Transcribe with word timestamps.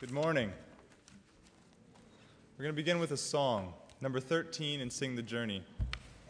Good 0.00 0.12
morning. 0.12 0.52
We're 2.56 2.62
going 2.62 2.72
to 2.72 2.76
begin 2.76 3.00
with 3.00 3.10
a 3.10 3.16
song, 3.16 3.74
number 4.00 4.20
13, 4.20 4.80
and 4.80 4.92
sing 4.92 5.16
the 5.16 5.22
journey. 5.22 5.64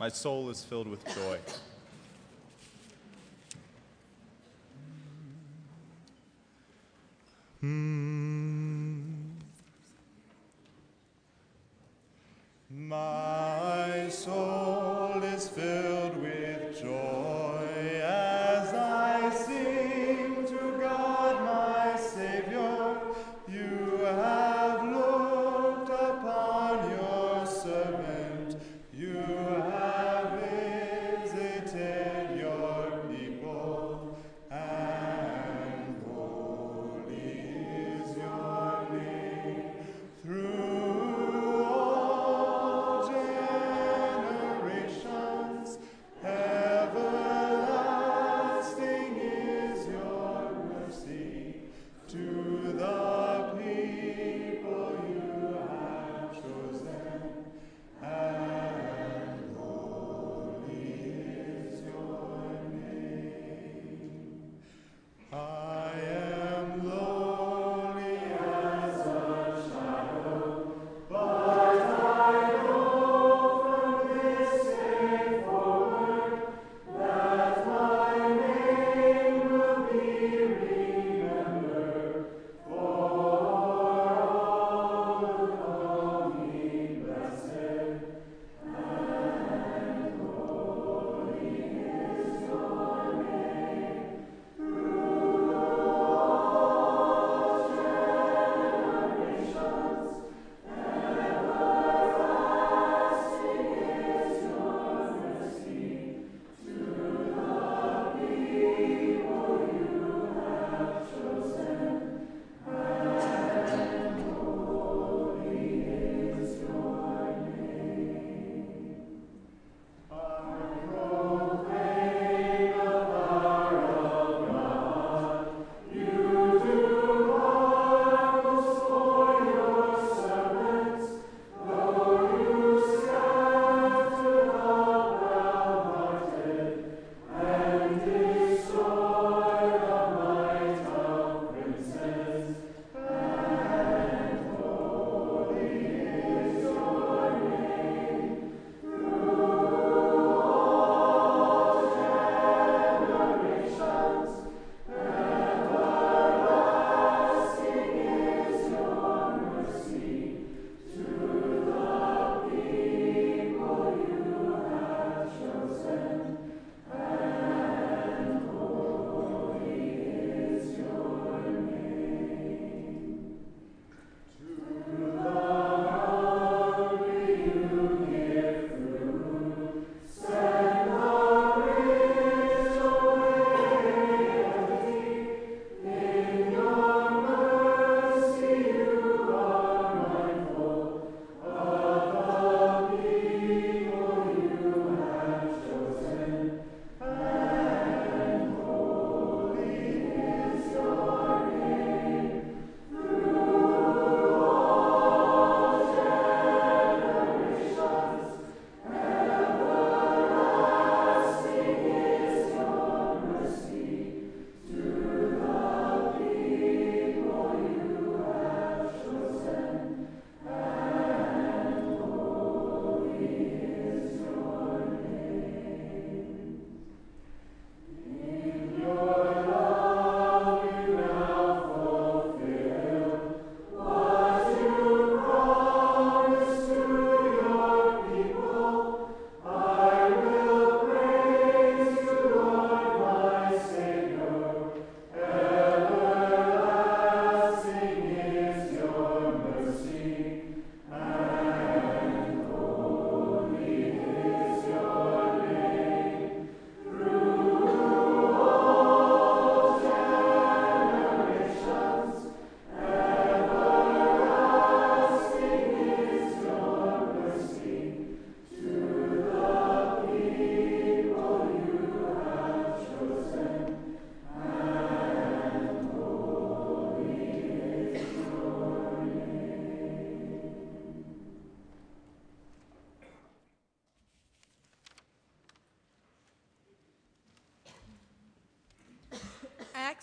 My 0.01 0.09
soul 0.09 0.49
is 0.49 0.65
filled 0.65 0.89
with 0.89 1.05
joy. 1.15 1.39
Hmm. 7.61 7.98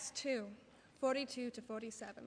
Acts 0.06 0.22
2 0.22 0.46
42 1.00 1.50
to 1.50 1.62
47. 1.64 2.26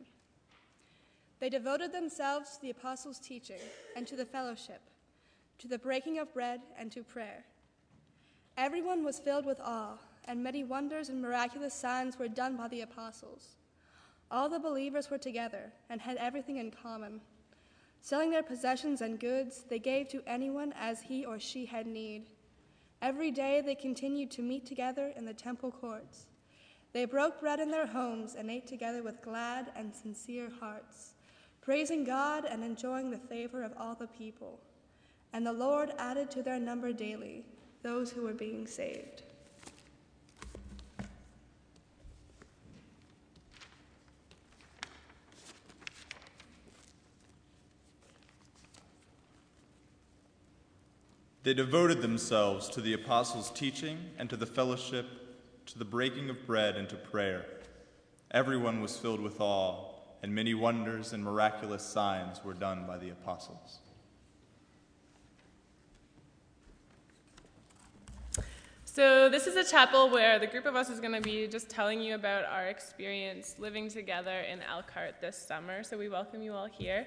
They 1.38 1.48
devoted 1.48 1.92
themselves 1.92 2.56
to 2.56 2.62
the 2.62 2.70
apostles' 2.70 3.20
teaching 3.20 3.60
and 3.94 4.04
to 4.08 4.16
the 4.16 4.24
fellowship, 4.24 4.80
to 5.58 5.68
the 5.68 5.78
breaking 5.78 6.18
of 6.18 6.34
bread 6.34 6.60
and 6.76 6.90
to 6.90 7.04
prayer. 7.04 7.44
Everyone 8.56 9.04
was 9.04 9.20
filled 9.20 9.46
with 9.46 9.60
awe, 9.60 9.96
and 10.24 10.42
many 10.42 10.64
wonders 10.64 11.08
and 11.08 11.22
miraculous 11.22 11.72
signs 11.72 12.18
were 12.18 12.26
done 12.26 12.56
by 12.56 12.66
the 12.66 12.80
apostles. 12.80 13.54
All 14.28 14.48
the 14.48 14.58
believers 14.58 15.08
were 15.08 15.18
together 15.18 15.72
and 15.88 16.00
had 16.00 16.16
everything 16.16 16.56
in 16.56 16.72
common. 16.72 17.20
Selling 18.00 18.32
their 18.32 18.42
possessions 18.42 19.02
and 19.02 19.20
goods, 19.20 19.62
they 19.68 19.78
gave 19.78 20.08
to 20.08 20.22
anyone 20.26 20.74
as 20.76 21.02
he 21.02 21.24
or 21.24 21.38
she 21.38 21.66
had 21.66 21.86
need. 21.86 22.26
Every 23.00 23.30
day 23.30 23.60
they 23.60 23.76
continued 23.76 24.32
to 24.32 24.42
meet 24.42 24.66
together 24.66 25.12
in 25.16 25.26
the 25.26 25.32
temple 25.32 25.70
courts. 25.70 26.26
They 26.92 27.04
broke 27.04 27.40
bread 27.40 27.60
in 27.60 27.70
their 27.70 27.86
homes 27.86 28.34
and 28.34 28.50
ate 28.50 28.66
together 28.66 29.02
with 29.02 29.22
glad 29.22 29.70
and 29.76 29.94
sincere 29.94 30.50
hearts, 30.58 31.12
praising 31.60 32.04
God 32.04 32.44
and 32.44 32.64
enjoying 32.64 33.10
the 33.10 33.18
favor 33.18 33.62
of 33.62 33.72
all 33.78 33.94
the 33.94 34.06
people. 34.06 34.58
And 35.32 35.46
the 35.46 35.52
Lord 35.52 35.92
added 35.98 36.30
to 36.32 36.42
their 36.42 36.58
number 36.58 36.92
daily 36.92 37.44
those 37.82 38.10
who 38.10 38.22
were 38.22 38.32
being 38.32 38.66
saved. 38.66 39.22
They 51.44 51.54
devoted 51.54 52.02
themselves 52.02 52.68
to 52.70 52.82
the 52.82 52.92
apostles' 52.92 53.50
teaching 53.50 53.98
and 54.18 54.28
to 54.28 54.36
the 54.36 54.44
fellowship, 54.44 55.06
to 55.68 55.78
the 55.78 55.84
breaking 55.84 56.30
of 56.30 56.46
bread 56.46 56.76
and 56.76 56.88
to 56.88 56.96
prayer. 56.96 57.44
Everyone 58.30 58.80
was 58.80 58.96
filled 58.96 59.20
with 59.20 59.38
awe, 59.38 59.92
and 60.22 60.34
many 60.34 60.54
wonders 60.54 61.12
and 61.12 61.22
miraculous 61.22 61.82
signs 61.82 62.42
were 62.42 62.54
done 62.54 62.86
by 62.86 62.96
the 62.96 63.10
apostles. 63.10 63.80
So, 68.84 69.28
this 69.28 69.46
is 69.46 69.56
a 69.56 69.70
chapel 69.70 70.08
where 70.08 70.38
the 70.38 70.46
group 70.46 70.64
of 70.64 70.74
us 70.74 70.88
is 70.88 71.00
going 71.00 71.12
to 71.12 71.20
be 71.20 71.46
just 71.46 71.68
telling 71.68 72.00
you 72.00 72.14
about 72.14 72.46
our 72.46 72.68
experience 72.68 73.56
living 73.58 73.90
together 73.90 74.40
in 74.40 74.62
Elkhart 74.62 75.20
this 75.20 75.36
summer. 75.36 75.82
So, 75.82 75.98
we 75.98 76.08
welcome 76.08 76.40
you 76.40 76.54
all 76.54 76.66
here. 76.66 77.06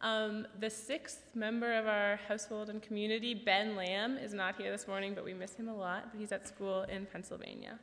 Um, 0.00 0.46
the 0.60 0.70
sixth 0.70 1.34
member 1.34 1.72
of 1.72 1.88
our 1.88 2.20
household 2.28 2.70
and 2.70 2.80
community, 2.80 3.34
Ben 3.34 3.74
Lamb, 3.74 4.16
is 4.16 4.32
not 4.32 4.56
here 4.56 4.70
this 4.70 4.86
morning, 4.86 5.12
but 5.12 5.24
we 5.24 5.34
miss 5.34 5.56
him 5.56 5.68
a 5.68 5.74
lot. 5.74 6.12
But 6.12 6.20
he's 6.20 6.30
at 6.30 6.46
school 6.46 6.82
in 6.84 7.06
Pennsylvania. 7.06 7.80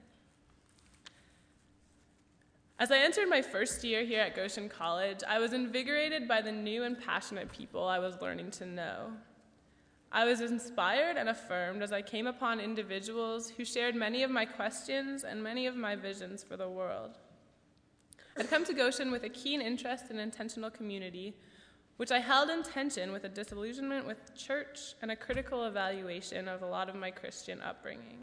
As 2.83 2.91
I 2.91 2.97
entered 2.97 3.29
my 3.29 3.41
first 3.41 3.81
year 3.85 4.03
here 4.03 4.19
at 4.19 4.35
Goshen 4.35 4.67
College, 4.67 5.19
I 5.25 5.39
was 5.39 5.53
invigorated 5.53 6.27
by 6.27 6.41
the 6.41 6.51
new 6.51 6.83
and 6.83 6.99
passionate 6.99 7.49
people 7.49 7.87
I 7.87 7.97
was 7.97 8.19
learning 8.19 8.51
to 8.51 8.65
know. 8.65 9.13
I 10.11 10.25
was 10.25 10.41
inspired 10.41 11.15
and 11.15 11.29
affirmed 11.29 11.81
as 11.81 11.93
I 11.93 12.01
came 12.01 12.27
upon 12.27 12.59
individuals 12.59 13.49
who 13.49 13.63
shared 13.63 13.95
many 13.95 14.21
of 14.21 14.31
my 14.31 14.43
questions 14.43 15.23
and 15.23 15.41
many 15.41 15.65
of 15.65 15.77
my 15.77 15.95
visions 15.95 16.43
for 16.43 16.57
the 16.57 16.67
world. 16.67 17.11
I'd 18.37 18.49
come 18.49 18.65
to 18.65 18.73
Goshen 18.73 19.11
with 19.11 19.23
a 19.23 19.29
keen 19.29 19.61
interest 19.61 20.11
in 20.11 20.19
intentional 20.19 20.69
community 20.69 21.37
which 21.95 22.11
I 22.11 22.19
held 22.19 22.49
in 22.49 22.63
tension 22.63 23.13
with 23.13 23.23
a 23.23 23.29
disillusionment 23.29 24.05
with 24.05 24.35
church 24.35 24.95
and 25.01 25.09
a 25.09 25.15
critical 25.15 25.63
evaluation 25.67 26.49
of 26.49 26.63
a 26.63 26.67
lot 26.67 26.89
of 26.89 26.95
my 26.95 27.11
Christian 27.11 27.61
upbringing. 27.61 28.17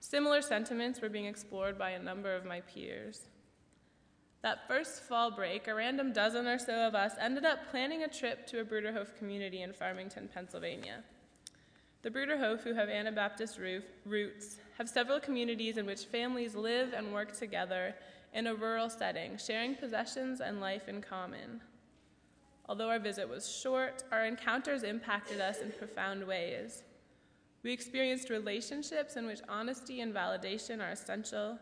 Similar 0.00 0.40
sentiments 0.40 1.02
were 1.02 1.10
being 1.10 1.26
explored 1.26 1.76
by 1.76 1.90
a 1.90 2.02
number 2.02 2.34
of 2.34 2.46
my 2.46 2.62
peers. 2.62 3.26
That 4.42 4.66
first 4.66 5.02
fall 5.02 5.30
break, 5.30 5.68
a 5.68 5.74
random 5.74 6.12
dozen 6.12 6.46
or 6.46 6.58
so 6.58 6.86
of 6.86 6.94
us 6.94 7.12
ended 7.20 7.44
up 7.44 7.70
planning 7.70 8.04
a 8.04 8.08
trip 8.08 8.46
to 8.48 8.60
a 8.60 8.64
Bruderhof 8.64 9.16
community 9.18 9.62
in 9.62 9.72
Farmington, 9.72 10.30
Pennsylvania. 10.32 11.04
The 12.02 12.10
Bruderhof, 12.10 12.60
who 12.60 12.72
have 12.72 12.88
Anabaptist 12.88 13.58
roots, 14.06 14.56
have 14.78 14.88
several 14.88 15.20
communities 15.20 15.76
in 15.76 15.84
which 15.84 16.06
families 16.06 16.54
live 16.54 16.94
and 16.94 17.12
work 17.12 17.36
together 17.36 17.94
in 18.32 18.46
a 18.46 18.54
rural 18.54 18.88
setting, 18.88 19.36
sharing 19.36 19.74
possessions 19.74 20.40
and 20.40 20.60
life 20.60 20.88
in 20.88 21.02
common. 21.02 21.60
Although 22.66 22.88
our 22.88 22.98
visit 22.98 23.28
was 23.28 23.50
short, 23.50 24.04
our 24.10 24.24
encounters 24.24 24.84
impacted 24.84 25.40
us 25.40 25.58
in 25.58 25.72
profound 25.72 26.26
ways. 26.26 26.84
We 27.62 27.72
experienced 27.72 28.30
relationships 28.30 29.16
in 29.16 29.26
which 29.26 29.40
honesty 29.48 30.00
and 30.00 30.14
validation 30.14 30.80
are 30.80 30.92
essential, 30.92 31.58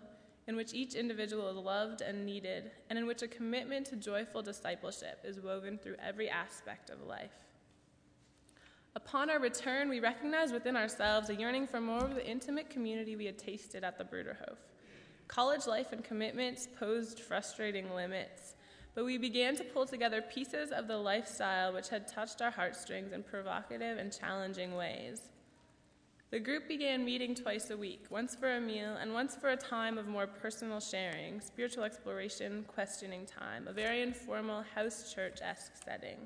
in 0.48 0.56
which 0.56 0.72
each 0.72 0.94
individual 0.94 1.48
is 1.50 1.56
loved 1.56 2.00
and 2.00 2.24
needed, 2.24 2.70
and 2.88 2.98
in 2.98 3.06
which 3.06 3.20
a 3.20 3.28
commitment 3.28 3.86
to 3.86 3.96
joyful 3.96 4.40
discipleship 4.40 5.20
is 5.22 5.38
woven 5.38 5.78
through 5.78 5.94
every 6.02 6.30
aspect 6.30 6.88
of 6.88 7.02
life. 7.02 7.30
Upon 8.96 9.28
our 9.28 9.38
return, 9.38 9.90
we 9.90 10.00
recognized 10.00 10.54
within 10.54 10.74
ourselves 10.74 11.28
a 11.28 11.34
yearning 11.34 11.66
for 11.66 11.82
more 11.82 12.02
of 12.02 12.14
the 12.14 12.26
intimate 12.26 12.70
community 12.70 13.14
we 13.14 13.26
had 13.26 13.38
tasted 13.38 13.84
at 13.84 13.98
the 13.98 14.04
Bruderhof. 14.04 14.56
College 15.28 15.66
life 15.66 15.92
and 15.92 16.02
commitments 16.02 16.66
posed 16.78 17.20
frustrating 17.20 17.94
limits, 17.94 18.54
but 18.94 19.04
we 19.04 19.18
began 19.18 19.54
to 19.54 19.64
pull 19.64 19.84
together 19.84 20.22
pieces 20.22 20.72
of 20.72 20.88
the 20.88 20.96
lifestyle 20.96 21.74
which 21.74 21.90
had 21.90 22.08
touched 22.08 22.40
our 22.40 22.50
heartstrings 22.50 23.12
in 23.12 23.22
provocative 23.22 23.98
and 23.98 24.18
challenging 24.18 24.74
ways. 24.74 25.28
The 26.30 26.40
group 26.40 26.68
began 26.68 27.04
meeting 27.04 27.34
twice 27.34 27.70
a 27.70 27.76
week, 27.76 28.06
once 28.10 28.34
for 28.34 28.56
a 28.56 28.60
meal 28.60 28.96
and 29.00 29.14
once 29.14 29.34
for 29.34 29.48
a 29.50 29.56
time 29.56 29.96
of 29.96 30.06
more 30.06 30.26
personal 30.26 30.78
sharing, 30.78 31.40
spiritual 31.40 31.84
exploration, 31.84 32.64
questioning 32.68 33.24
time, 33.24 33.66
a 33.66 33.72
very 33.72 34.02
informal 34.02 34.62
house 34.74 35.12
church 35.14 35.38
esque 35.42 35.72
setting. 35.82 36.18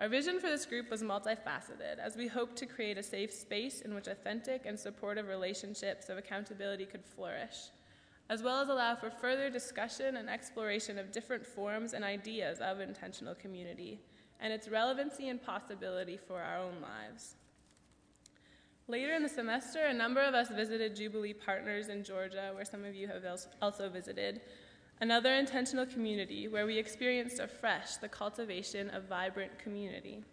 Our 0.00 0.08
vision 0.08 0.40
for 0.40 0.48
this 0.48 0.66
group 0.66 0.90
was 0.90 1.02
multifaceted, 1.02 1.98
as 2.00 2.16
we 2.16 2.26
hoped 2.26 2.56
to 2.56 2.66
create 2.66 2.98
a 2.98 3.02
safe 3.02 3.32
space 3.32 3.82
in 3.82 3.94
which 3.94 4.08
authentic 4.08 4.66
and 4.66 4.78
supportive 4.78 5.28
relationships 5.28 6.08
of 6.08 6.18
accountability 6.18 6.86
could 6.86 7.04
flourish 7.04 7.70
as 8.30 8.42
well 8.42 8.60
as 8.60 8.68
allow 8.68 8.94
for 8.94 9.10
further 9.10 9.48
discussion 9.48 10.16
and 10.16 10.28
exploration 10.28 10.98
of 10.98 11.12
different 11.12 11.46
forms 11.46 11.94
and 11.94 12.04
ideas 12.04 12.58
of 12.60 12.80
intentional 12.80 13.34
community 13.34 14.00
and 14.40 14.52
its 14.52 14.68
relevancy 14.68 15.28
and 15.28 15.42
possibility 15.42 16.16
for 16.16 16.40
our 16.40 16.58
own 16.58 16.74
lives. 16.82 17.36
Later 18.88 19.14
in 19.14 19.22
the 19.22 19.28
semester, 19.28 19.84
a 19.84 19.94
number 19.94 20.20
of 20.20 20.34
us 20.34 20.48
visited 20.48 20.96
Jubilee 20.96 21.34
Partners 21.34 21.88
in 21.88 22.02
Georgia, 22.02 22.50
where 22.54 22.64
some 22.64 22.84
of 22.84 22.94
you 22.94 23.06
have 23.06 23.22
also 23.60 23.88
visited, 23.88 24.40
another 25.00 25.34
intentional 25.34 25.86
community 25.86 26.48
where 26.48 26.66
we 26.66 26.78
experienced 26.78 27.38
afresh 27.38 27.96
the 27.96 28.08
cultivation 28.08 28.88
of 28.90 29.04
vibrant 29.04 29.58
community. 29.58 30.24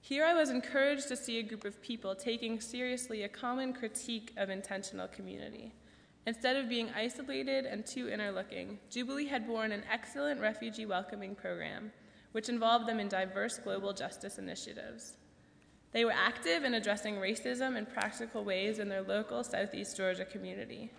Here 0.00 0.24
I 0.24 0.34
was 0.34 0.50
encouraged 0.50 1.08
to 1.08 1.16
see 1.16 1.38
a 1.38 1.42
group 1.42 1.64
of 1.64 1.80
people 1.80 2.14
taking 2.14 2.60
seriously 2.60 3.22
a 3.22 3.28
common 3.28 3.72
critique 3.72 4.32
of 4.36 4.50
intentional 4.50 5.08
community 5.08 5.72
Instead 6.28 6.56
of 6.56 6.68
being 6.68 6.90
isolated 6.94 7.64
and 7.64 7.86
too 7.86 8.10
inner 8.10 8.30
looking, 8.30 8.78
Jubilee 8.90 9.24
had 9.24 9.46
borne 9.46 9.72
an 9.72 9.82
excellent 9.90 10.42
refugee 10.42 10.84
welcoming 10.84 11.34
program, 11.34 11.90
which 12.32 12.50
involved 12.50 12.86
them 12.86 13.00
in 13.00 13.08
diverse 13.08 13.56
global 13.56 13.94
justice 13.94 14.36
initiatives. 14.36 15.14
They 15.92 16.04
were 16.04 16.12
active 16.12 16.64
in 16.64 16.74
addressing 16.74 17.16
racism 17.16 17.76
in 17.76 17.86
practical 17.86 18.44
ways 18.44 18.78
in 18.78 18.88
their 18.88 19.02
local 19.02 19.42
Southeast 19.42 19.96
Georgia 19.96 20.24
community. 20.24 20.90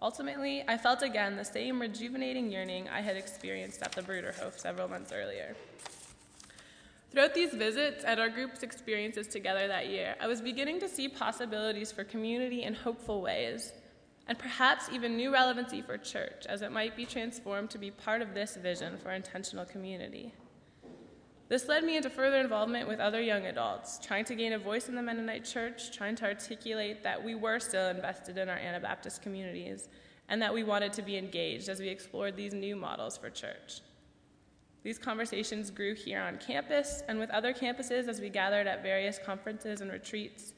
Ultimately, 0.00 0.64
I 0.66 0.78
felt 0.78 1.02
again 1.02 1.36
the 1.36 1.44
same 1.44 1.80
rejuvenating 1.80 2.50
yearning 2.50 2.88
I 2.88 3.00
had 3.00 3.16
experienced 3.16 3.82
at 3.82 3.92
the 3.92 4.02
Bruderhof 4.02 4.58
several 4.58 4.88
months 4.88 5.12
earlier. 5.12 5.54
Throughout 7.10 7.34
these 7.34 7.52
visits 7.52 8.04
and 8.04 8.18
our 8.18 8.30
group's 8.30 8.62
experiences 8.62 9.26
together 9.26 9.68
that 9.68 9.88
year, 9.88 10.16
I 10.20 10.26
was 10.26 10.40
beginning 10.40 10.80
to 10.80 10.88
see 10.88 11.08
possibilities 11.08 11.92
for 11.92 12.04
community 12.04 12.62
in 12.62 12.74
hopeful 12.74 13.20
ways 13.20 13.72
and 14.26 14.38
perhaps 14.38 14.88
even 14.90 15.16
new 15.16 15.32
relevancy 15.32 15.82
for 15.82 15.98
church 15.98 16.46
as 16.48 16.62
it 16.62 16.72
might 16.72 16.96
be 16.96 17.04
transformed 17.04 17.70
to 17.70 17.78
be 17.78 17.90
part 17.90 18.22
of 18.22 18.34
this 18.34 18.56
vision 18.56 18.96
for 18.96 19.10
intentional 19.10 19.64
community. 19.64 20.32
This 21.52 21.68
led 21.68 21.84
me 21.84 21.98
into 21.98 22.08
further 22.08 22.38
involvement 22.38 22.88
with 22.88 22.98
other 22.98 23.20
young 23.20 23.44
adults, 23.44 23.98
trying 23.98 24.24
to 24.24 24.34
gain 24.34 24.54
a 24.54 24.58
voice 24.58 24.88
in 24.88 24.94
the 24.94 25.02
Mennonite 25.02 25.44
church, 25.44 25.94
trying 25.94 26.16
to 26.16 26.24
articulate 26.24 27.02
that 27.02 27.22
we 27.22 27.34
were 27.34 27.58
still 27.58 27.90
invested 27.90 28.38
in 28.38 28.48
our 28.48 28.56
Anabaptist 28.56 29.20
communities 29.20 29.90
and 30.30 30.40
that 30.40 30.54
we 30.54 30.64
wanted 30.64 30.94
to 30.94 31.02
be 31.02 31.18
engaged 31.18 31.68
as 31.68 31.78
we 31.78 31.88
explored 31.88 32.36
these 32.36 32.54
new 32.54 32.74
models 32.74 33.18
for 33.18 33.28
church. 33.28 33.82
These 34.82 34.98
conversations 34.98 35.70
grew 35.70 35.94
here 35.94 36.22
on 36.22 36.38
campus 36.38 37.02
and 37.06 37.18
with 37.18 37.28
other 37.28 37.52
campuses 37.52 38.08
as 38.08 38.18
we 38.18 38.30
gathered 38.30 38.66
at 38.66 38.82
various 38.82 39.18
conferences 39.18 39.82
and 39.82 39.92
retreats 39.92 40.54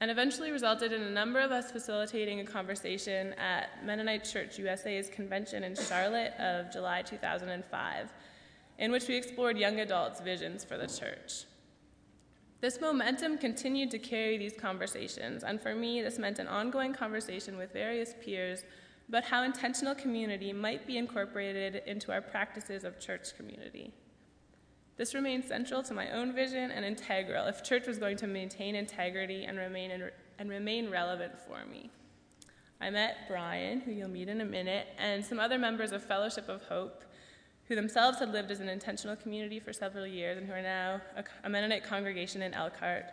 and 0.00 0.10
eventually 0.10 0.50
resulted 0.50 0.94
in 0.94 1.02
a 1.02 1.10
number 1.10 1.40
of 1.40 1.52
us 1.52 1.70
facilitating 1.70 2.40
a 2.40 2.44
conversation 2.46 3.34
at 3.34 3.84
Mennonite 3.84 4.24
Church 4.24 4.58
USA's 4.58 5.10
convention 5.10 5.62
in 5.62 5.76
Charlotte 5.76 6.32
of 6.40 6.72
July 6.72 7.02
2005, 7.02 8.10
in 8.82 8.90
which 8.90 9.06
we 9.06 9.14
explored 9.14 9.56
young 9.56 9.78
adults' 9.78 10.20
visions 10.20 10.64
for 10.64 10.76
the 10.76 10.88
church. 10.88 11.44
This 12.60 12.80
momentum 12.80 13.38
continued 13.38 13.92
to 13.92 13.98
carry 13.98 14.36
these 14.36 14.56
conversations, 14.58 15.44
and 15.44 15.60
for 15.60 15.72
me, 15.72 16.02
this 16.02 16.18
meant 16.18 16.40
an 16.40 16.48
ongoing 16.48 16.92
conversation 16.92 17.56
with 17.56 17.72
various 17.72 18.14
peers 18.20 18.64
about 19.08 19.22
how 19.22 19.44
intentional 19.44 19.94
community 19.94 20.52
might 20.52 20.84
be 20.84 20.98
incorporated 20.98 21.82
into 21.86 22.10
our 22.10 22.20
practices 22.20 22.82
of 22.82 22.98
church 22.98 23.36
community. 23.36 23.94
This 24.96 25.14
remained 25.14 25.44
central 25.44 25.84
to 25.84 25.94
my 25.94 26.10
own 26.10 26.34
vision 26.34 26.72
and 26.72 26.84
integral 26.84 27.46
if 27.46 27.62
church 27.62 27.86
was 27.86 27.98
going 27.98 28.16
to 28.16 28.26
maintain 28.26 28.74
integrity 28.74 29.44
and 29.44 29.58
remain, 29.58 29.92
in, 29.92 30.10
and 30.40 30.50
remain 30.50 30.90
relevant 30.90 31.38
for 31.38 31.64
me. 31.70 31.88
I 32.80 32.90
met 32.90 33.28
Brian, 33.28 33.80
who 33.80 33.92
you'll 33.92 34.08
meet 34.08 34.28
in 34.28 34.40
a 34.40 34.44
minute, 34.44 34.88
and 34.98 35.24
some 35.24 35.38
other 35.38 35.56
members 35.56 35.92
of 35.92 36.02
Fellowship 36.02 36.48
of 36.48 36.62
Hope, 36.62 37.04
who 37.68 37.74
themselves 37.74 38.18
had 38.18 38.32
lived 38.32 38.50
as 38.50 38.60
an 38.60 38.68
intentional 38.68 39.16
community 39.16 39.60
for 39.60 39.72
several 39.72 40.06
years 40.06 40.36
and 40.36 40.46
who 40.46 40.52
are 40.52 40.62
now 40.62 41.00
a 41.44 41.48
Mennonite 41.48 41.84
congregation 41.84 42.42
in 42.42 42.52
Elkhart, 42.54 43.04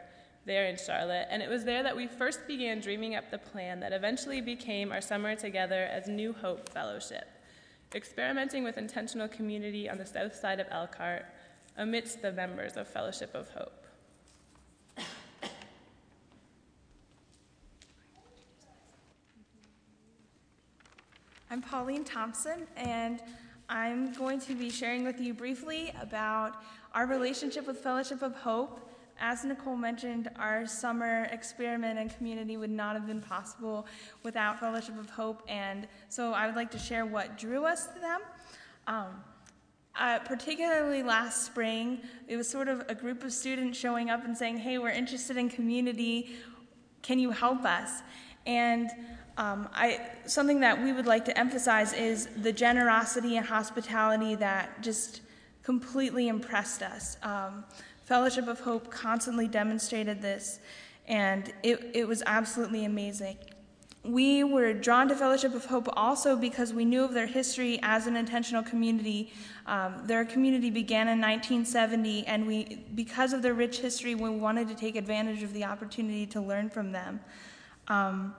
there 0.45 0.65
in 0.65 0.77
Charlotte. 0.77 1.27
And 1.29 1.41
it 1.41 1.49
was 1.49 1.63
there 1.63 1.83
that 1.83 1.95
we 1.95 2.07
first 2.07 2.47
began 2.47 2.79
dreaming 2.79 3.15
up 3.15 3.29
the 3.29 3.37
plan 3.37 3.79
that 3.81 3.93
eventually 3.93 4.41
became 4.41 4.91
our 4.91 5.01
summer 5.01 5.35
together 5.35 5.83
as 5.83 6.07
New 6.07 6.33
Hope 6.33 6.69
Fellowship, 6.69 7.27
experimenting 7.93 8.63
with 8.63 8.77
intentional 8.77 9.27
community 9.27 9.89
on 9.89 9.97
the 9.97 10.05
south 10.05 10.35
side 10.35 10.59
of 10.59 10.67
Elkhart 10.71 11.25
amidst 11.77 12.21
the 12.21 12.31
members 12.31 12.75
of 12.77 12.87
Fellowship 12.87 13.33
of 13.35 13.49
Hope. 13.51 13.73
I'm 21.51 21.63
Pauline 21.63 22.03
Thompson, 22.03 22.67
and 22.77 23.21
I'm 23.71 24.11
going 24.13 24.39
to 24.41 24.55
be 24.55 24.71
sharing 24.71 25.03
with 25.03 25.21
you 25.21 25.31
briefly 25.31 25.93
about 26.01 26.55
our 26.95 27.05
relationship 27.05 27.67
with 27.67 27.77
Fellowship 27.77 28.23
of 28.23 28.33
Hope. 28.33 28.89
As 29.19 29.43
Nicole 29.43 29.75
mentioned, 29.75 30.27
our 30.37 30.65
summer 30.65 31.25
experiment 31.31 31.99
and 31.99 32.15
community 32.17 32.57
would 32.57 32.71
not 32.71 32.95
have 32.95 33.05
been 33.05 33.21
possible 33.21 33.85
without 34.23 34.59
Fellowship 34.59 34.97
of 34.97 35.11
Hope, 35.11 35.43
and 35.47 35.87
so 36.07 36.33
I 36.33 36.47
would 36.47 36.55
like 36.55 36.71
to 36.71 36.79
share 36.79 37.05
what 37.05 37.37
drew 37.37 37.63
us 37.63 37.85
to 37.93 37.99
them. 37.99 38.21
Um, 38.87 39.23
uh, 39.95 40.17
particularly 40.19 41.03
last 41.03 41.45
spring, 41.45 41.99
it 42.27 42.37
was 42.37 42.49
sort 42.49 42.69
of 42.69 42.83
a 42.89 42.95
group 42.95 43.23
of 43.23 43.31
students 43.31 43.77
showing 43.77 44.09
up 44.09 44.25
and 44.25 44.35
saying, 44.35 44.57
Hey, 44.57 44.79
we're 44.79 44.89
interested 44.89 45.37
in 45.37 45.47
community. 45.47 46.31
Can 47.03 47.19
you 47.19 47.29
help 47.29 47.65
us? 47.65 48.01
And 48.47 48.89
um, 49.39 49.69
I, 49.73 50.01
something 50.25 50.59
that 50.59 50.83
we 50.83 50.91
would 50.91 51.05
like 51.05 51.23
to 51.25 51.39
emphasize 51.39 51.93
is 51.93 52.27
the 52.41 52.51
generosity 52.51 53.37
and 53.37 53.45
hospitality 53.45 54.35
that 54.35 54.81
just 54.81 55.21
completely 55.63 56.27
impressed 56.27 56.83
us. 56.83 57.15
Um, 57.23 57.63
Fellowship 58.03 58.49
of 58.49 58.59
Hope 58.59 58.91
constantly 58.91 59.47
demonstrated 59.47 60.21
this, 60.21 60.59
and 61.07 61.53
it, 61.63 61.79
it 61.93 62.05
was 62.05 62.21
absolutely 62.25 62.83
amazing. 62.83 63.37
We 64.03 64.43
were 64.43 64.73
drawn 64.73 65.07
to 65.07 65.15
Fellowship 65.15 65.55
of 65.55 65.63
Hope 65.63 65.87
also 65.93 66.35
because 66.35 66.73
we 66.73 66.83
knew 66.83 67.05
of 67.05 67.13
their 67.13 67.27
history 67.27 67.79
as 67.81 68.07
an 68.07 68.17
intentional 68.17 68.63
community. 68.63 69.31
Um, 69.67 70.01
their 70.05 70.25
community 70.25 70.69
began 70.69 71.07
in 71.07 71.21
1970, 71.21 72.27
and 72.27 72.45
we, 72.45 72.83
because 72.93 73.31
of 73.31 73.41
their 73.41 73.53
rich 73.53 73.79
history, 73.79 74.15
we 74.15 74.29
wanted 74.29 74.67
to 74.67 74.75
take 74.75 74.97
advantage 74.97 75.43
of 75.43 75.53
the 75.53 75.63
opportunity 75.63 76.25
to 76.27 76.41
learn 76.41 76.69
from 76.69 76.91
them. 76.91 77.21
Um, 77.87 78.35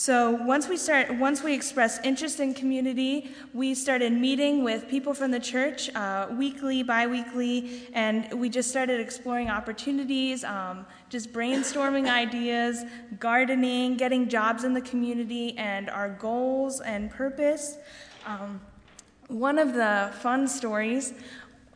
so 0.00 0.30
once 0.30 0.68
we 0.68 0.76
start, 0.76 1.12
once 1.18 1.42
we 1.42 1.52
expressed 1.52 2.04
interest 2.04 2.38
in 2.38 2.54
community, 2.54 3.32
we 3.52 3.74
started 3.74 4.12
meeting 4.12 4.62
with 4.62 4.86
people 4.86 5.12
from 5.12 5.32
the 5.32 5.40
church 5.40 5.92
uh, 5.92 6.28
weekly, 6.30 6.84
biweekly, 6.84 7.88
and 7.94 8.32
we 8.32 8.48
just 8.48 8.70
started 8.70 9.00
exploring 9.00 9.50
opportunities, 9.50 10.44
um, 10.44 10.86
just 11.08 11.32
brainstorming 11.32 12.08
ideas, 12.08 12.84
gardening, 13.18 13.96
getting 13.96 14.28
jobs 14.28 14.62
in 14.62 14.72
the 14.72 14.80
community, 14.82 15.58
and 15.58 15.90
our 15.90 16.10
goals 16.10 16.80
and 16.80 17.10
purpose. 17.10 17.78
Um, 18.24 18.60
one 19.26 19.58
of 19.58 19.74
the 19.74 20.12
fun 20.20 20.46
stories 20.46 21.12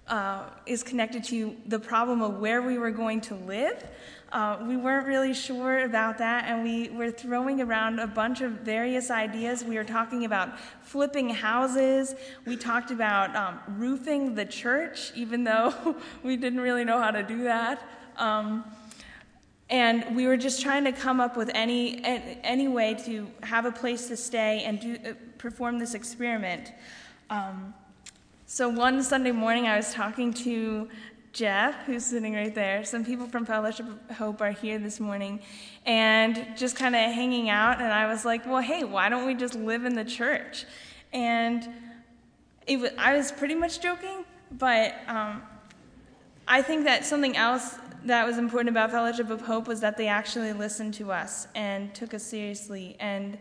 uh, 0.09 0.45
is 0.67 0.83
connected 0.83 1.25
to 1.25 1.57
the 1.67 1.79
problem 1.79 2.23
of 2.23 2.39
where 2.39 2.61
we 2.63 2.79
were 2.79 2.91
going 2.91 3.21
to 3.23 3.35
live. 3.35 3.85
Uh, 4.33 4.59
we 4.67 4.77
weren't 4.77 5.07
really 5.07 5.35
sure 5.35 5.81
about 5.81 6.17
that, 6.19 6.47
and 6.47 6.65
we 6.65 6.89
were 6.89 7.11
throwing 7.11 7.61
around 7.61 7.99
a 7.99 8.07
bunch 8.07 8.41
of 8.41 8.53
various 8.53 9.11
ideas. 9.11 9.63
We 9.63 9.77
were 9.77 9.85
talking 9.85 10.25
about 10.25 10.59
flipping 10.81 11.29
houses. 11.29 12.15
We 12.47 12.57
talked 12.57 12.91
about 12.91 13.37
um, 13.37 13.61
roofing 13.79 14.35
the 14.35 14.47
church, 14.47 15.13
even 15.15 15.45
though 15.45 15.97
we 16.23 16.37
didn't 16.39 16.61
really 16.61 16.85
know 16.85 16.99
how 16.99 17.11
to 17.11 17.23
do 17.23 17.45
that. 17.45 17.83
Um, 18.17 18.65
and 19.69 20.17
we 20.17 20.27
were 20.27 20.37
just 20.37 20.63
trying 20.63 20.85
to 20.85 20.93
come 20.93 21.21
up 21.21 21.37
with 21.37 21.51
any 21.55 22.03
any 22.05 22.69
way 22.69 22.95
to 23.07 23.27
have 23.43 23.65
a 23.65 23.73
place 23.73 24.09
to 24.09 24.17
stay 24.17 24.65
and 24.65 24.81
do 24.81 24.99
uh, 25.05 25.13
perform 25.39 25.79
this 25.79 25.95
experiment. 25.95 26.73
Um, 27.31 27.75
so 28.53 28.69
one 28.69 29.03
Sunday 29.03 29.33
morning, 29.33 29.67
I 29.67 29.79
was 29.79 29.95
talking 29.95 30.31
to 30.35 30.87
Jeff, 31.33 31.75
who's 31.87 32.05
sitting 32.05 32.35
right 32.35 32.55
there. 32.55 32.85
Some 32.85 33.03
people 33.03 33.27
from 33.27 33.47
Fellowship 33.47 33.87
of 33.87 34.17
Hope 34.19 34.43
are 34.43 34.51
here 34.51 34.79
this 34.79 35.01
morning 35.01 35.41
and 35.87 36.47
just 36.55 36.77
kind 36.77 36.95
of 36.95 37.01
hanging 37.01 37.49
out. 37.49 37.81
And 37.81 37.91
I 37.91 38.07
was 38.07 38.27
like, 38.27 38.45
well, 38.45 38.61
hey, 38.61 38.85
why 38.85 39.09
don't 39.09 39.27
we 39.27 39.35
just 39.35 39.55
live 39.55 39.87
in 39.87 39.95
the 39.95 40.05
church? 40.05 40.67
And 41.15 41.67
it 42.67 42.79
was, 42.79 42.91
I 42.99 43.17
was 43.17 43.33
pretty 43.33 43.55
much 43.55 43.81
joking, 43.81 44.23
but 44.51 44.97
um, 45.09 45.41
I 46.47 46.61
think 46.61 46.85
that 46.85 47.07
something 47.07 47.35
else 47.39 47.77
that 48.05 48.27
was 48.27 48.37
important 48.37 48.69
about 48.69 48.91
Fellowship 48.91 49.31
of 49.31 49.41
Hope 49.41 49.67
was 49.67 49.81
that 49.81 49.97
they 49.97 50.09
actually 50.09 50.53
listened 50.53 50.93
to 50.95 51.11
us 51.11 51.49
and 51.55 51.95
took 51.95 52.13
us 52.13 52.23
seriously. 52.23 52.97
And 53.01 53.39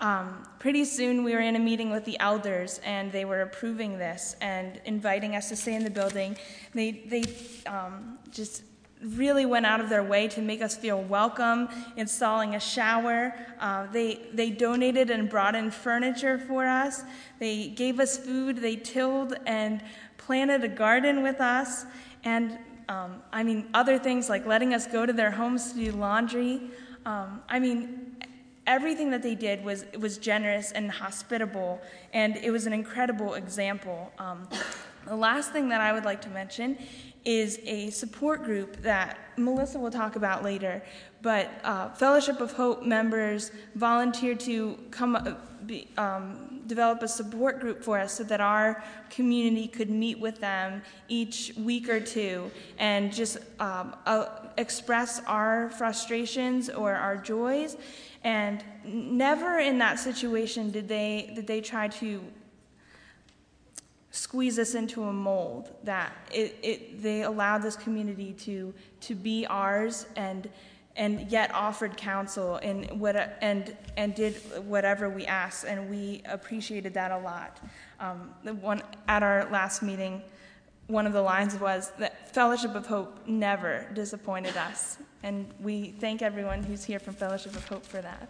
um, 0.00 0.42
pretty 0.58 0.84
soon, 0.84 1.24
we 1.24 1.32
were 1.32 1.40
in 1.40 1.56
a 1.56 1.60
meeting 1.60 1.90
with 1.90 2.04
the 2.04 2.18
elders, 2.20 2.80
and 2.84 3.12
they 3.12 3.24
were 3.24 3.42
approving 3.42 3.98
this 3.98 4.36
and 4.40 4.80
inviting 4.84 5.36
us 5.36 5.48
to 5.50 5.56
stay 5.56 5.74
in 5.74 5.84
the 5.84 5.90
building. 5.90 6.36
They, 6.74 6.90
they 6.90 7.24
um, 7.66 8.18
just 8.30 8.64
really 9.00 9.46
went 9.46 9.66
out 9.66 9.80
of 9.80 9.88
their 9.88 10.02
way 10.02 10.26
to 10.28 10.40
make 10.40 10.62
us 10.62 10.76
feel 10.76 11.02
welcome, 11.02 11.68
installing 11.96 12.54
a 12.54 12.60
shower. 12.60 13.34
Uh, 13.60 13.86
they, 13.92 14.20
they 14.32 14.50
donated 14.50 15.10
and 15.10 15.28
brought 15.28 15.54
in 15.54 15.70
furniture 15.70 16.38
for 16.38 16.66
us. 16.66 17.02
They 17.38 17.68
gave 17.68 18.00
us 18.00 18.16
food. 18.16 18.56
They 18.56 18.76
tilled 18.76 19.34
and 19.46 19.82
planted 20.16 20.64
a 20.64 20.68
garden 20.68 21.22
with 21.22 21.40
us. 21.40 21.84
And 22.24 22.58
um, 22.88 23.22
I 23.32 23.42
mean, 23.42 23.68
other 23.74 23.98
things 23.98 24.28
like 24.28 24.46
letting 24.46 24.74
us 24.74 24.86
go 24.86 25.06
to 25.06 25.12
their 25.12 25.30
homes 25.30 25.72
to 25.72 25.78
do 25.78 25.92
laundry. 25.92 26.70
Um, 27.06 27.42
I 27.48 27.58
mean, 27.58 28.03
everything 28.66 29.10
that 29.10 29.22
they 29.22 29.34
did 29.34 29.64
was 29.64 29.84
was 29.98 30.18
generous 30.18 30.72
and 30.72 30.90
hospitable, 30.90 31.80
and 32.12 32.36
it 32.36 32.50
was 32.50 32.66
an 32.66 32.72
incredible 32.72 33.34
example. 33.34 34.12
Um, 34.18 34.48
the 35.06 35.16
last 35.16 35.52
thing 35.52 35.68
that 35.68 35.80
I 35.80 35.92
would 35.92 36.04
like 36.04 36.20
to 36.22 36.30
mention 36.30 36.78
is 37.24 37.58
a 37.64 37.90
support 37.90 38.44
group 38.44 38.76
that 38.82 39.18
Melissa 39.36 39.78
will 39.78 39.90
talk 39.90 40.16
about 40.16 40.44
later. 40.44 40.82
But 41.22 41.50
uh, 41.64 41.88
Fellowship 41.90 42.40
of 42.40 42.52
Hope 42.52 42.82
members 42.82 43.50
volunteered 43.74 44.40
to 44.40 44.78
come 44.90 45.16
uh, 45.16 45.34
be, 45.64 45.88
um, 45.96 46.60
develop 46.66 47.02
a 47.02 47.08
support 47.08 47.60
group 47.60 47.82
for 47.82 47.98
us 47.98 48.12
so 48.12 48.24
that 48.24 48.40
our 48.40 48.84
community 49.08 49.66
could 49.66 49.88
meet 49.88 50.18
with 50.18 50.38
them 50.40 50.82
each 51.08 51.52
week 51.56 51.88
or 51.88 52.00
two 52.00 52.50
and 52.78 53.12
just 53.12 53.38
um, 53.58 53.96
uh, 54.04 54.26
express 54.58 55.22
our 55.26 55.70
frustrations 55.70 56.68
or 56.68 56.94
our 56.94 57.16
joys 57.16 57.78
and 58.24 58.64
never 58.84 59.58
in 59.58 59.78
that 59.78 59.98
situation 59.98 60.70
did 60.70 60.88
they, 60.88 61.30
did 61.34 61.46
they 61.46 61.60
try 61.60 61.88
to 61.88 62.22
squeeze 64.14 64.60
us 64.60 64.76
into 64.76 65.02
a 65.02 65.12
mold 65.12 65.74
that 65.82 66.12
it, 66.32 66.56
it, 66.62 67.02
they 67.02 67.22
allowed 67.22 67.58
this 67.58 67.74
community 67.74 68.32
to, 68.32 68.72
to 69.00 69.12
be 69.12 69.44
ours 69.46 70.06
and, 70.14 70.48
and 70.94 71.28
yet 71.32 71.52
offered 71.52 71.96
counsel 71.96 72.56
and, 72.56 72.88
what, 73.00 73.16
and, 73.40 73.76
and 73.96 74.14
did 74.14 74.34
whatever 74.68 75.10
we 75.10 75.26
asked 75.26 75.64
and 75.64 75.90
we 75.90 76.22
appreciated 76.26 76.94
that 76.94 77.10
a 77.10 77.18
lot 77.18 77.60
um, 77.98 78.30
the 78.44 78.54
one, 78.54 78.80
at 79.08 79.24
our 79.24 79.50
last 79.50 79.82
meeting 79.82 80.22
one 80.86 81.08
of 81.08 81.12
the 81.12 81.22
lines 81.22 81.58
was 81.58 81.90
that 81.98 82.32
fellowship 82.32 82.76
of 82.76 82.86
hope 82.86 83.18
never 83.26 83.84
disappointed 83.94 84.56
us 84.56 84.98
and 85.24 85.50
we 85.58 85.90
thank 85.98 86.22
everyone 86.22 86.62
who's 86.62 86.84
here 86.84 87.00
from 87.00 87.14
Fellowship 87.14 87.56
of 87.56 87.66
Hope 87.66 87.84
for 87.84 88.02
that. 88.02 88.28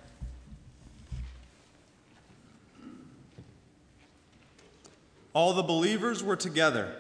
All 5.35 5.53
the 5.53 5.65
believers 5.65 6.23
were 6.23 6.37
together 6.37 6.95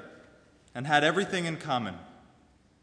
and 0.74 0.88
had 0.88 1.04
everything 1.04 1.44
in 1.44 1.56
common. 1.56 1.94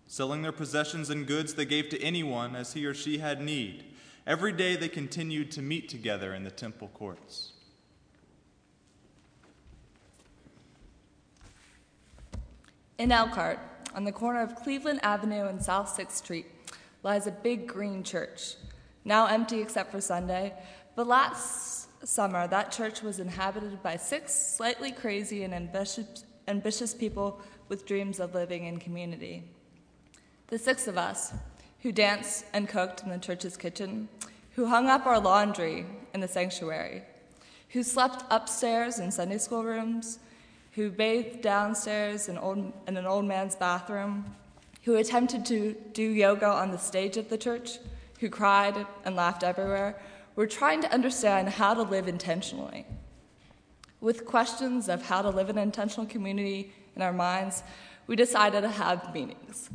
Selling 0.08 0.41
their 0.41 0.53
possessions 0.53 1.10
and 1.10 1.27
goods, 1.27 1.53
they 1.53 1.65
gave 1.65 1.89
to 1.89 2.01
anyone 2.01 2.55
as 2.55 2.74
he 2.74 2.86
or 2.86 2.93
she 2.93 3.17
had 3.17 3.41
need. 3.41 3.84
Every 4.25 4.53
day 4.53 4.77
they 4.77 4.88
continued 4.88 5.51
to 5.51 5.62
meet 5.62 5.89
together 5.89 6.34
in 6.34 6.46
the 6.46 6.51
temple 6.51 6.89
courts. 6.93 7.51
In 12.98 13.12
Elkhart, 13.12 13.60
on 13.93 14.05
the 14.05 14.12
corner 14.12 14.41
of 14.41 14.55
Cleveland 14.55 15.01
Avenue 15.03 15.48
and 15.48 15.62
South 15.62 15.98
6th 15.98 16.12
Street, 16.12 16.46
lies 17.03 17.27
a 17.27 17.31
big 17.31 17.67
green 17.67 18.03
church, 18.03 18.55
now 19.03 19.25
empty 19.25 19.60
except 19.60 19.91
for 19.91 20.00
Sunday, 20.00 20.53
but 20.96 21.08
last 21.08 21.89
summer, 22.03 22.48
that 22.48 22.72
church 22.72 23.01
was 23.01 23.20
inhabited 23.20 23.81
by 23.84 23.98
six 23.98 24.34
slightly 24.34 24.91
crazy 24.91 25.43
and 25.43 25.53
ambitious, 25.53 26.24
ambitious 26.48 26.93
people 26.93 27.41
with 27.70 27.86
dreams 27.86 28.20
of 28.20 28.34
living 28.34 28.65
in 28.65 28.77
community. 28.77 29.43
The 30.48 30.60
six 30.60 30.88
of 30.88 30.98
us, 30.98 31.34
who 31.81 31.91
danced 31.91 32.46
and 32.53 32.67
cooked 32.67 33.03
in 33.03 33.10
the 33.10 33.17
church's 33.17 33.58
kitchen, 33.58 34.10
who 34.55 34.65
hung 34.65 34.88
up 34.88 35.05
our 35.05 35.20
laundry 35.20 35.86
in 36.13 36.20
the 36.20 36.27
sanctuary, 36.27 37.03
who 37.70 37.84
slept 37.84 38.24
upstairs 38.29 39.00
in 39.00 39.12
Sunday 39.12 39.38
school 39.38 39.63
rooms, 39.63 40.20
who 40.74 40.89
bathed 40.89 41.41
downstairs 41.41 42.27
in, 42.27 42.38
old, 42.38 42.72
in 42.88 42.98
an 42.98 43.05
old 43.05 43.25
man's 43.25 43.55
bathroom, 43.55 44.36
who 44.84 44.96
attempted 44.96 45.46
to 45.46 45.75
do 45.93 46.03
yoga 46.03 46.48
on 46.48 46.72
the 46.72 46.77
stage 46.77 47.17
of 47.17 47.29
the 47.29 47.38
church, 47.38 47.77
who 48.20 48.29
cried 48.29 48.86
and 49.05 49.15
laughed 49.15 49.43
everywhere, 49.43 50.00
were 50.41 50.48
trying 50.48 50.81
to 50.81 50.91
understand 50.91 51.48
how 51.48 51.71
to 51.71 51.83
live 51.83 52.07
intentionally. 52.07 52.83
With 54.00 54.25
questions 54.25 54.89
of 54.89 55.03
how 55.03 55.21
to 55.21 55.29
live 55.29 55.51
in 55.51 55.57
an 55.60 55.62
intentional 55.62 56.07
community 56.07 56.74
in 56.95 57.03
our 57.03 57.13
minds, 57.13 57.62
we 58.07 58.15
decided 58.15 58.62
to 58.62 58.69
have 58.69 59.13
meetings. 59.13 59.69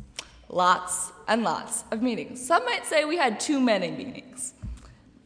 Lots 0.49 1.13
and 1.29 1.41
lots 1.41 1.85
of 1.89 2.01
meetings. 2.01 2.45
Some 2.45 2.65
might 2.65 2.85
say 2.85 3.05
we 3.05 3.15
had 3.15 3.39
too 3.39 3.61
many 3.61 3.91
meetings, 3.91 4.55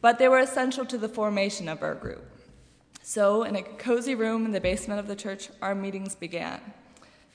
but 0.00 0.20
they 0.20 0.28
were 0.28 0.38
essential 0.38 0.86
to 0.86 0.96
the 0.96 1.08
formation 1.08 1.68
of 1.68 1.82
our 1.82 1.96
group. 1.96 2.24
So, 3.02 3.42
in 3.42 3.56
a 3.56 3.64
cozy 3.64 4.14
room 4.14 4.46
in 4.46 4.52
the 4.52 4.60
basement 4.60 5.00
of 5.00 5.08
the 5.08 5.16
church, 5.16 5.48
our 5.60 5.74
meetings 5.74 6.14
began. 6.14 6.60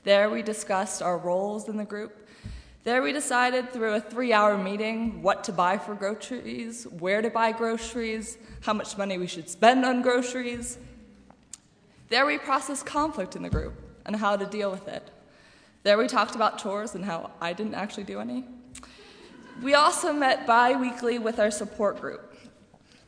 There, 0.06 0.30
we 0.30 0.44
discussed 0.44 1.02
our 1.02 1.18
roles 1.18 1.68
in 1.68 1.76
the 1.76 1.84
group. 1.84 2.27
There, 2.84 3.02
we 3.02 3.12
decided 3.12 3.72
through 3.74 3.96
a 3.96 4.02
three 4.02 4.32
hour 4.32 4.58
meeting 4.58 5.22
what 5.22 5.44
to 5.46 5.52
buy 5.52 5.78
for 5.78 5.94
groceries, 5.94 6.86
where 6.86 7.22
to 7.22 7.30
buy 7.30 7.52
groceries, 7.52 8.38
how 8.62 8.74
much 8.74 8.98
money 8.98 9.18
we 9.18 9.28
should 9.28 9.50
spend 9.50 9.84
on 9.86 10.02
groceries. 10.02 10.78
There, 12.10 12.26
we 12.26 12.38
processed 12.38 12.86
conflict 12.86 13.36
in 13.36 13.44
the 13.44 13.50
group 13.50 13.74
and 14.06 14.16
how 14.16 14.38
to 14.38 14.46
deal 14.46 14.72
with 14.72 14.88
it. 14.88 15.10
There, 15.84 15.98
we 15.98 16.08
talked 16.08 16.36
about 16.36 16.58
chores 16.58 16.96
and 16.96 17.04
how 17.04 17.32
I 17.42 17.54
didn't 17.54 17.76
actually 17.76 18.06
do 18.06 18.20
any. 18.20 18.46
We 19.62 19.74
also 19.74 20.14
met 20.14 20.46
bi 20.48 20.80
weekly 20.80 21.20
with 21.20 21.40
our 21.40 21.52
support 21.52 22.00
group. 22.00 22.36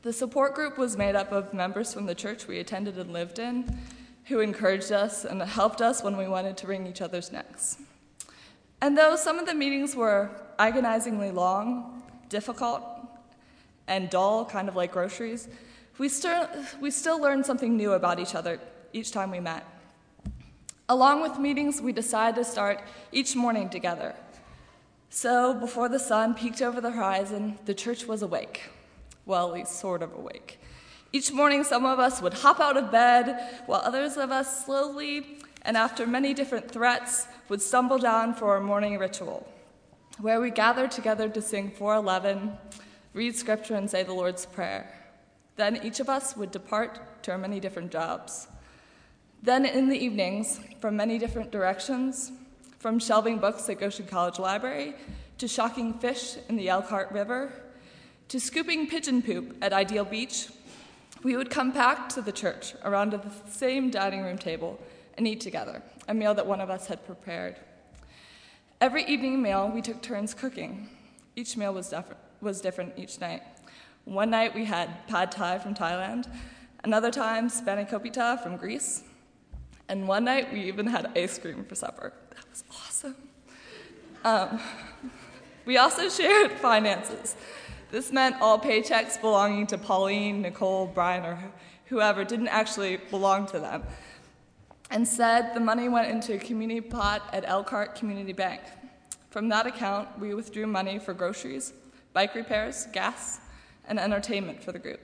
The 0.02 0.14
support 0.14 0.56
group 0.56 0.78
was 0.78 0.98
made 0.98 1.16
up 1.16 1.32
of 1.32 1.54
members 1.54 1.94
from 1.94 2.06
the 2.06 2.16
church 2.16 2.48
we 2.48 2.60
attended 2.60 2.98
and 2.98 3.14
lived 3.14 3.40
in 3.40 3.80
who 4.30 4.40
encouraged 4.40 4.92
us 4.92 5.26
and 5.26 5.42
helped 5.42 5.82
us 5.82 6.04
when 6.04 6.16
we 6.16 6.28
wanted 6.28 6.56
to 6.56 6.68
wring 6.68 6.86
each 6.86 7.02
other's 7.02 7.32
necks. 7.32 7.78
And 8.82 8.98
though 8.98 9.16
some 9.16 9.40
of 9.40 9.46
the 9.46 9.54
meetings 9.54 9.96
were 9.96 10.30
agonizingly 10.58 11.32
long, 11.32 12.04
difficult, 12.30 12.84
and 13.88 14.10
dull, 14.10 14.46
kind 14.46 14.70
of 14.70 14.76
like 14.76 14.92
groceries, 14.92 15.48
we 15.98 16.08
still, 16.08 16.48
we 16.80 16.92
still 16.92 17.20
learned 17.20 17.46
something 17.46 17.76
new 17.76 17.94
about 17.94 18.20
each 18.20 18.36
other 18.36 18.60
each 18.94 19.12
time 19.12 19.32
we 19.32 19.40
met. 19.40 19.66
Along 20.88 21.22
with 21.22 21.38
meetings, 21.38 21.82
we 21.82 21.92
decided 21.92 22.36
to 22.36 22.46
start 22.46 22.82
each 23.12 23.36
morning 23.36 23.70
together. 23.70 24.16
So, 25.10 25.54
before 25.54 25.90
the 25.90 26.00
sun 26.00 26.34
peeked 26.34 26.62
over 26.62 26.80
the 26.82 26.92
horizon, 26.92 27.60
the 27.66 27.74
church 27.74 28.08
was 28.08 28.22
awake 28.22 28.70
well, 29.30 29.48
at 29.50 29.54
least 29.54 29.80
sort 29.80 30.02
of 30.02 30.12
awake. 30.16 30.60
Each 31.14 31.32
morning, 31.32 31.64
some 31.64 31.86
of 31.86 32.00
us 32.00 32.20
would 32.20 32.34
hop 32.34 32.60
out 32.60 32.78
of 32.78 32.92
bed, 32.92 33.62
while 33.68 33.80
others 33.86 34.18
of 34.18 34.32
us 34.32 34.66
slowly, 34.66 35.38
and 35.64 35.78
after 35.78 36.08
many 36.08 36.34
different 36.34 36.72
threats, 36.72 37.28
would 37.50 37.62
stumble 37.62 37.98
down 37.98 38.34
for 38.34 38.52
our 38.52 38.60
morning 38.60 38.98
ritual, 38.98 39.48
where 40.20 40.40
we 40.40 40.52
gathered 40.52 40.92
together 40.92 41.28
to 41.30 41.42
sing 41.42 41.72
411, 41.72 42.58
read 43.14 43.36
scripture, 43.36 43.76
and 43.76 43.90
say 43.90 44.04
the 44.04 44.14
Lord's 44.14 44.46
Prayer. 44.46 44.94
Then 45.56 45.80
each 45.84 46.00
of 46.00 46.10
us 46.10 46.38
would 46.38 46.52
depart 46.52 47.24
to 47.24 47.32
our 47.32 47.38
many 47.38 47.60
different 47.60 47.92
jobs. 47.92 48.48
Then 49.42 49.66
in 49.66 49.90
the 49.90 49.98
evenings, 49.98 50.60
from 50.80 50.96
many 50.96 51.18
different 51.18 51.52
directions, 51.52 52.32
from 52.78 53.00
shelving 53.00 53.40
books 53.40 53.68
at 53.70 53.80
Goshen 53.80 54.06
College 54.06 54.40
Library 54.40 54.96
to 55.38 55.48
shocking 55.48 55.94
fish 55.94 56.38
in 56.48 56.56
the 56.56 56.70
Elkhart 56.70 57.12
River 57.12 57.52
to 58.30 58.40
scooping 58.40 58.88
pigeon 58.88 59.22
poop 59.22 59.58
at 59.62 59.74
Ideal 59.74 60.06
Beach, 60.06 60.50
we 61.24 61.36
would 61.36 61.50
come 61.50 61.72
back 61.72 62.10
to 62.10 62.22
the 62.22 62.32
church 62.32 62.74
around 62.84 63.12
the 63.12 63.22
same 63.50 63.90
dining 63.90 64.22
room 64.22 64.38
table 64.38 64.80
and 65.20 65.28
eat 65.28 65.42
together, 65.42 65.84
a 66.08 66.14
meal 66.14 66.34
that 66.34 66.48
one 66.48 66.62
of 66.62 66.70
us 66.70 66.88
had 66.88 67.06
prepared. 67.06 67.58
Every 68.80 69.04
evening 69.04 69.42
meal, 69.42 69.70
we 69.70 69.82
took 69.82 70.02
turns 70.02 70.34
cooking. 70.34 70.88
Each 71.36 71.58
meal 71.58 71.74
was, 71.74 71.94
was 72.40 72.62
different 72.62 72.94
each 72.96 73.20
night. 73.20 73.44
One 74.06 74.30
night 74.30 74.56
we 74.56 74.64
had 74.64 75.06
pad 75.10 75.30
thai 75.34 75.60
from 75.60 75.76
Thailand, 75.76 76.34
another 76.86 77.12
time 77.12 77.50
spanakopita 77.50 78.42
from 78.42 78.56
Greece, 78.56 79.04
and 79.90 80.08
one 80.08 80.24
night 80.24 80.54
we 80.54 80.62
even 80.62 80.88
had 80.88 81.12
ice 81.18 81.38
cream 81.38 81.66
for 81.66 81.76
supper. 81.76 82.14
That 82.30 82.50
was 82.50 82.64
awesome. 82.72 83.16
Um, 84.24 84.62
we 85.66 85.76
also 85.76 86.08
shared 86.08 86.54
finances. 86.54 87.36
This 87.92 88.14
meant 88.14 88.38
all 88.40 88.58
paychecks 88.58 89.20
belonging 89.20 89.68
to 89.68 89.78
Pauline, 89.78 90.44
Nicole, 90.44 90.88
Brian, 90.88 91.26
or 91.26 91.38
whoever 91.88 92.24
didn't 92.24 92.48
actually 92.48 93.02
belong 93.12 93.48
to 93.48 93.60
them. 93.60 93.84
Instead, 94.92 95.54
the 95.54 95.60
money 95.60 95.88
went 95.88 96.10
into 96.10 96.34
a 96.34 96.40
community 96.40 96.82
pot 96.82 97.22
at 97.32 97.48
Elkhart 97.48 97.96
Community 97.96 98.34
Bank. 98.34 98.62
From 99.30 99.48
that 99.50 99.68
account, 99.68 100.18
we 100.20 100.34
withdrew 100.34 100.66
money 100.66 100.98
for 100.98 101.14
groceries, 101.14 101.74
bike 102.14 102.34
repairs, 102.34 102.88
gas, 102.92 103.40
and 103.88 104.00
entertainment 104.00 104.64
for 104.64 104.72
the 104.72 104.80
group. 104.80 105.00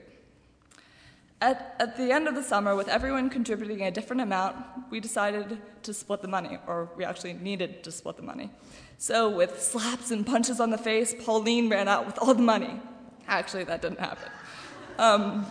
At, 1.40 1.76
at, 1.78 1.96
the 1.96 2.10
end 2.12 2.26
of 2.26 2.34
the 2.34 2.42
summer, 2.42 2.74
with 2.74 2.88
everyone 2.88 3.28
contributing 3.28 3.82
a 3.82 3.90
different 3.90 4.22
amount, 4.22 4.56
we 4.90 5.00
decided 5.00 5.58
to 5.82 5.92
split 5.92 6.22
the 6.22 6.28
money, 6.28 6.58
or 6.66 6.88
we 6.96 7.04
actually 7.04 7.34
needed 7.34 7.84
to 7.84 7.92
split 7.92 8.16
the 8.16 8.22
money. 8.22 8.50
So, 8.98 9.28
with 9.28 9.62
slaps 9.62 10.10
and 10.10 10.26
punches 10.26 10.60
on 10.60 10.70
the 10.70 10.78
face, 10.78 11.14
Pauline 11.24 11.68
ran 11.68 11.88
out 11.88 12.06
with 12.06 12.18
all 12.18 12.32
the 12.32 12.42
money. 12.42 12.80
Actually, 13.28 13.64
that 13.64 13.82
didn't 13.82 14.00
happen. 14.00 14.32
Um, 14.98 15.46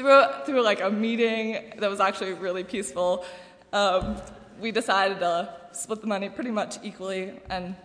through, 0.00 0.24
through 0.46 0.62
like 0.62 0.80
a 0.80 0.90
meeting 0.90 1.74
that 1.78 1.90
was 1.90 2.00
actually 2.00 2.32
really 2.32 2.64
peaceful, 2.64 3.24
um, 3.72 4.16
we 4.58 4.72
decided 4.72 5.18
to 5.20 5.54
split 5.72 6.00
the 6.00 6.06
money 6.06 6.30
pretty 6.30 6.50
much 6.50 6.78
equally 6.82 7.34
and 7.50 7.76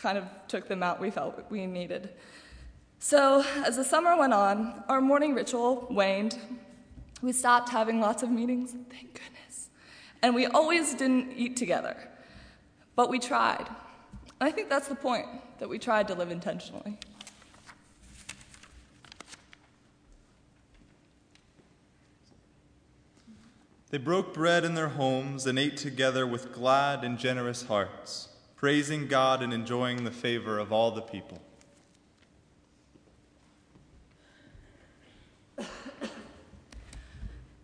kind 0.00 0.16
of 0.16 0.24
took 0.48 0.66
the 0.66 0.74
amount 0.74 0.98
we 1.00 1.10
felt 1.10 1.44
we 1.50 1.66
needed. 1.66 2.10
So, 2.98 3.44
as 3.66 3.76
the 3.76 3.84
summer 3.84 4.16
went 4.16 4.32
on, 4.32 4.82
our 4.88 5.00
morning 5.00 5.34
ritual 5.34 5.86
waned. 5.90 6.38
We 7.20 7.32
stopped 7.32 7.68
having 7.68 8.00
lots 8.00 8.22
of 8.22 8.30
meetings, 8.30 8.70
thank 8.90 9.12
goodness. 9.12 9.68
And 10.22 10.34
we 10.34 10.46
always 10.46 10.94
didn't 10.94 11.32
eat 11.36 11.56
together. 11.56 11.96
But 12.96 13.10
we 13.10 13.18
tried. 13.18 13.66
And 14.40 14.48
I 14.48 14.50
think 14.50 14.70
that's 14.70 14.88
the 14.88 14.94
point 14.94 15.26
that 15.58 15.68
we 15.68 15.78
tried 15.78 16.08
to 16.08 16.14
live 16.14 16.30
intentionally. 16.30 16.98
They 23.92 23.98
broke 23.98 24.32
bread 24.32 24.64
in 24.64 24.74
their 24.74 24.88
homes 24.88 25.46
and 25.46 25.58
ate 25.58 25.76
together 25.76 26.26
with 26.26 26.50
glad 26.50 27.04
and 27.04 27.18
generous 27.18 27.64
hearts, 27.64 28.30
praising 28.56 29.06
God 29.06 29.42
and 29.42 29.52
enjoying 29.52 30.04
the 30.04 30.10
favor 30.10 30.58
of 30.58 30.72
all 30.72 30.92
the 30.92 31.02
people. 31.02 31.42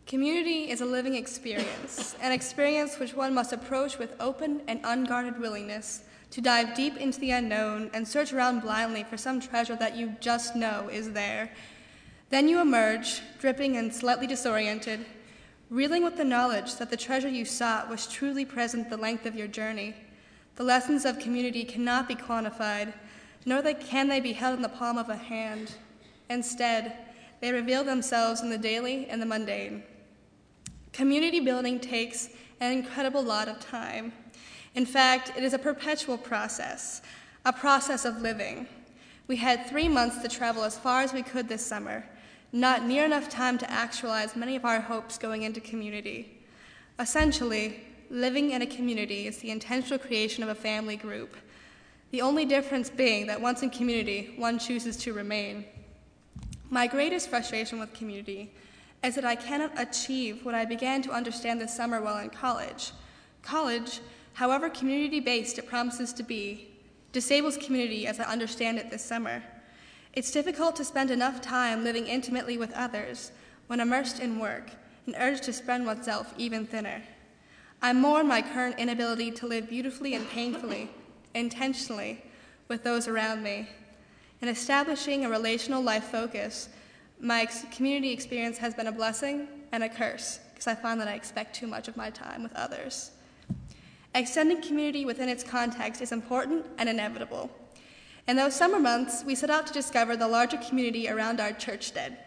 Community 0.07 0.71
is 0.71 0.83
a 0.83 0.85
living 0.85 1.15
experience, 1.15 2.15
an 2.21 2.33
experience 2.33 2.99
which 2.99 3.15
one 3.15 3.33
must 3.33 3.55
approach 3.55 3.97
with 3.97 4.15
open 4.21 4.61
and 4.69 4.81
unguarded 4.85 5.41
willingness 5.41 6.03
to 6.31 6.43
dive 6.43 6.77
deep 6.77 6.99
into 6.99 7.19
the 7.21 7.31
unknown 7.31 7.91
and 7.95 8.07
search 8.07 8.35
around 8.35 8.61
blindly 8.61 9.03
for 9.03 9.17
some 9.17 9.41
treasure 9.41 9.77
that 9.77 9.97
you 9.97 10.15
just 10.21 10.55
know 10.55 10.91
is 10.93 11.13
there. 11.13 11.51
Then 12.29 12.49
you 12.49 12.61
emerge, 12.61 13.23
dripping 13.41 13.79
and 13.79 13.91
slightly 13.91 14.27
disoriented, 14.27 15.07
reeling 15.71 16.03
with 16.03 16.17
the 16.17 16.25
knowledge 16.25 16.77
that 16.77 16.91
the 16.91 16.97
treasure 16.97 17.29
you 17.29 17.45
sought 17.45 17.91
was 17.91 18.07
truly 18.07 18.45
present 18.45 18.89
the 18.89 18.97
length 18.97 19.27
of 19.27 19.35
your 19.35 19.49
journey. 19.49 19.95
The 20.57 20.65
lessons 20.65 21.05
of 21.05 21.19
community 21.19 21.65
cannot 21.65 22.09
be 22.09 22.15
quantified, 22.15 22.93
nor 23.45 23.63
can 23.63 24.09
they 24.09 24.21
be 24.21 24.33
held 24.33 24.57
in 24.57 24.63
the 24.63 24.69
palm 24.69 24.99
of 24.99 25.09
a 25.09 25.17
hand. 25.17 25.73
Instead, 26.31 26.97
they 27.41 27.53
reveal 27.53 27.85
themselves 27.85 28.41
in 28.41 28.51
the 28.51 28.59
daily 28.59 29.07
and 29.07 29.21
the 29.23 29.27
mundane. 29.27 29.83
Community 30.93 31.41
building 31.41 31.79
takes 31.79 32.31
an 32.61 32.73
incredible 32.73 33.23
lot 33.23 33.49
of 33.49 33.61
time. 33.61 34.13
In 34.75 34.85
fact, 34.85 35.33
it 35.37 35.45
is 35.45 35.55
a 35.55 35.59
perpetual 35.59 36.19
process, 36.19 37.03
a 37.45 37.53
process 37.53 38.05
of 38.05 38.21
living. 38.21 38.67
We 39.27 39.37
had 39.37 39.67
three 39.67 39.89
months 39.89 40.19
to 40.23 40.29
travel 40.29 40.65
as 40.65 40.79
far 40.79 41.03
as 41.03 41.13
we 41.13 41.23
could 41.23 41.49
this 41.49 41.65
summer, 41.65 42.05
not 42.53 42.85
near 42.85 43.05
enough 43.05 43.29
time 43.29 43.59
to 43.59 43.71
actualize 43.71 44.35
many 44.35 44.57
of 44.57 44.65
our 44.65 44.81
hopes 44.81 45.19
going 45.19 45.43
into 45.43 45.61
community. 45.61 46.39
Essentially, 46.99 47.81
living 48.11 48.51
in 48.53 48.63
a 48.63 48.67
community 48.67 49.27
is 49.27 49.39
the 49.39 49.51
intentional 49.51 49.99
creation 49.99 50.43
of 50.43 50.49
a 50.49 50.55
family 50.55 50.97
group. 50.97 51.37
The 52.11 52.23
only 52.23 52.47
difference 52.47 52.89
being 52.89 53.27
that 53.27 53.41
once 53.41 53.63
in 53.63 53.71
community, 53.71 54.33
one 54.37 54.59
chooses 54.59 54.97
to 54.99 55.13
remain. 55.13 55.67
My 56.71 56.87
greatest 56.87 57.29
frustration 57.29 57.79
with 57.79 57.93
community 57.93 58.51
is 59.05 59.15
that 59.15 59.25
I 59.25 59.37
cannot 59.37 59.79
achieve 59.79 60.45
what 60.45 60.55
I 60.55 60.65
began 60.65 61.03
to 61.03 61.13
understand 61.13 61.61
this 61.61 61.77
summer 61.77 62.01
while 62.01 62.19
in 62.19 62.31
college. 62.31 62.93
College, 63.43 64.01
however 64.33 64.71
community 64.71 65.21
based 65.21 65.59
it 65.59 65.69
promises 65.69 66.13
to 66.15 66.23
be, 66.23 66.69
disables 67.13 67.57
community 67.59 68.07
as 68.07 68.21
I 68.21 68.25
understand 68.25 68.79
it 68.79 68.91
this 68.91 69.05
summer. 69.05 69.43
It's 70.19 70.33
difficult 70.33 70.75
to 70.75 70.85
spend 70.85 71.13
enough 71.13 71.41
time 71.41 71.85
living 71.85 72.09
intimately 72.09 72.59
with 72.59 72.73
others 72.73 73.31
when 73.69 73.79
immersed 73.79 74.19
in 74.19 74.41
work, 74.41 74.73
and 75.07 75.15
urge 75.17 75.43
to 75.43 75.53
spread 75.53 75.87
oneself 75.87 76.35
even 76.37 76.67
thinner. 76.67 77.03
I 77.81 77.93
mourn 77.93 78.27
my 78.27 78.43
current 78.43 78.81
inability 78.81 79.31
to 79.31 79.47
live 79.47 79.69
beautifully 79.69 80.15
and 80.15 80.29
painfully, 80.29 80.91
intentionally, 81.37 82.25
with 82.67 82.83
those 82.83 83.07
around 83.07 83.45
me. 83.45 83.69
In 84.43 84.49
establishing 84.49 85.25
a 85.25 85.31
relational 85.31 85.85
life 85.85 86.07
focus, 86.07 86.69
my 87.21 87.43
ex- 87.43 87.65
community 87.71 88.11
experience 88.11 88.59
has 88.59 88.75
been 88.75 88.89
a 88.89 88.93
blessing 88.93 89.47
and 89.71 89.85
a 89.85 89.89
curse 89.89 90.41
because 90.51 90.67
I 90.67 90.75
find 90.75 91.01
that 91.01 91.07
I 91.07 91.15
expect 91.15 91.55
too 91.55 91.69
much 91.69 91.87
of 91.87 91.97
my 91.97 92.11
time 92.11 92.43
with 92.43 92.57
others. 92.57 93.13
Extending 94.17 94.63
community 94.63 95.05
within 95.05 95.29
its 95.29 95.45
context 95.45 96.03
is 96.03 96.11
important 96.11 96.67
and 96.77 96.89
inevitable. 96.89 97.53
In 98.29 98.37
those 98.37 98.55
summer 98.55 98.79
months, 98.79 99.25
we 99.25 99.35
set 99.35 99.49
out 99.49 99.67
to 99.69 99.73
discover 99.73 100.15
the 100.15 100.29
larger 100.29 100.59
community 100.59 101.09
around 101.09 101.41
our 101.41 101.51
churchstead. 101.51 102.19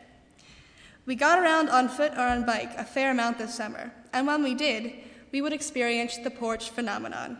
We 1.05 1.13
got 1.13 1.37
around 1.37 1.69
on 1.69 1.89
foot 1.89 2.13
or 2.13 2.21
on 2.21 2.43
bike 2.43 2.71
a 2.75 2.83
fair 2.83 3.11
amount 3.11 3.37
this 3.37 3.53
summer, 3.53 3.93
and 4.11 4.25
when 4.25 4.41
we 4.41 4.55
did, 4.55 4.93
we 5.31 5.43
would 5.43 5.53
experience 5.53 6.17
the 6.17 6.31
porch 6.31 6.71
phenomenon. 6.71 7.37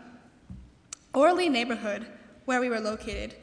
Orly 1.12 1.48
neighborhood, 1.48 2.06
where 2.44 2.60
we 2.60 2.68
were 2.68 2.78
located, 2.78 3.34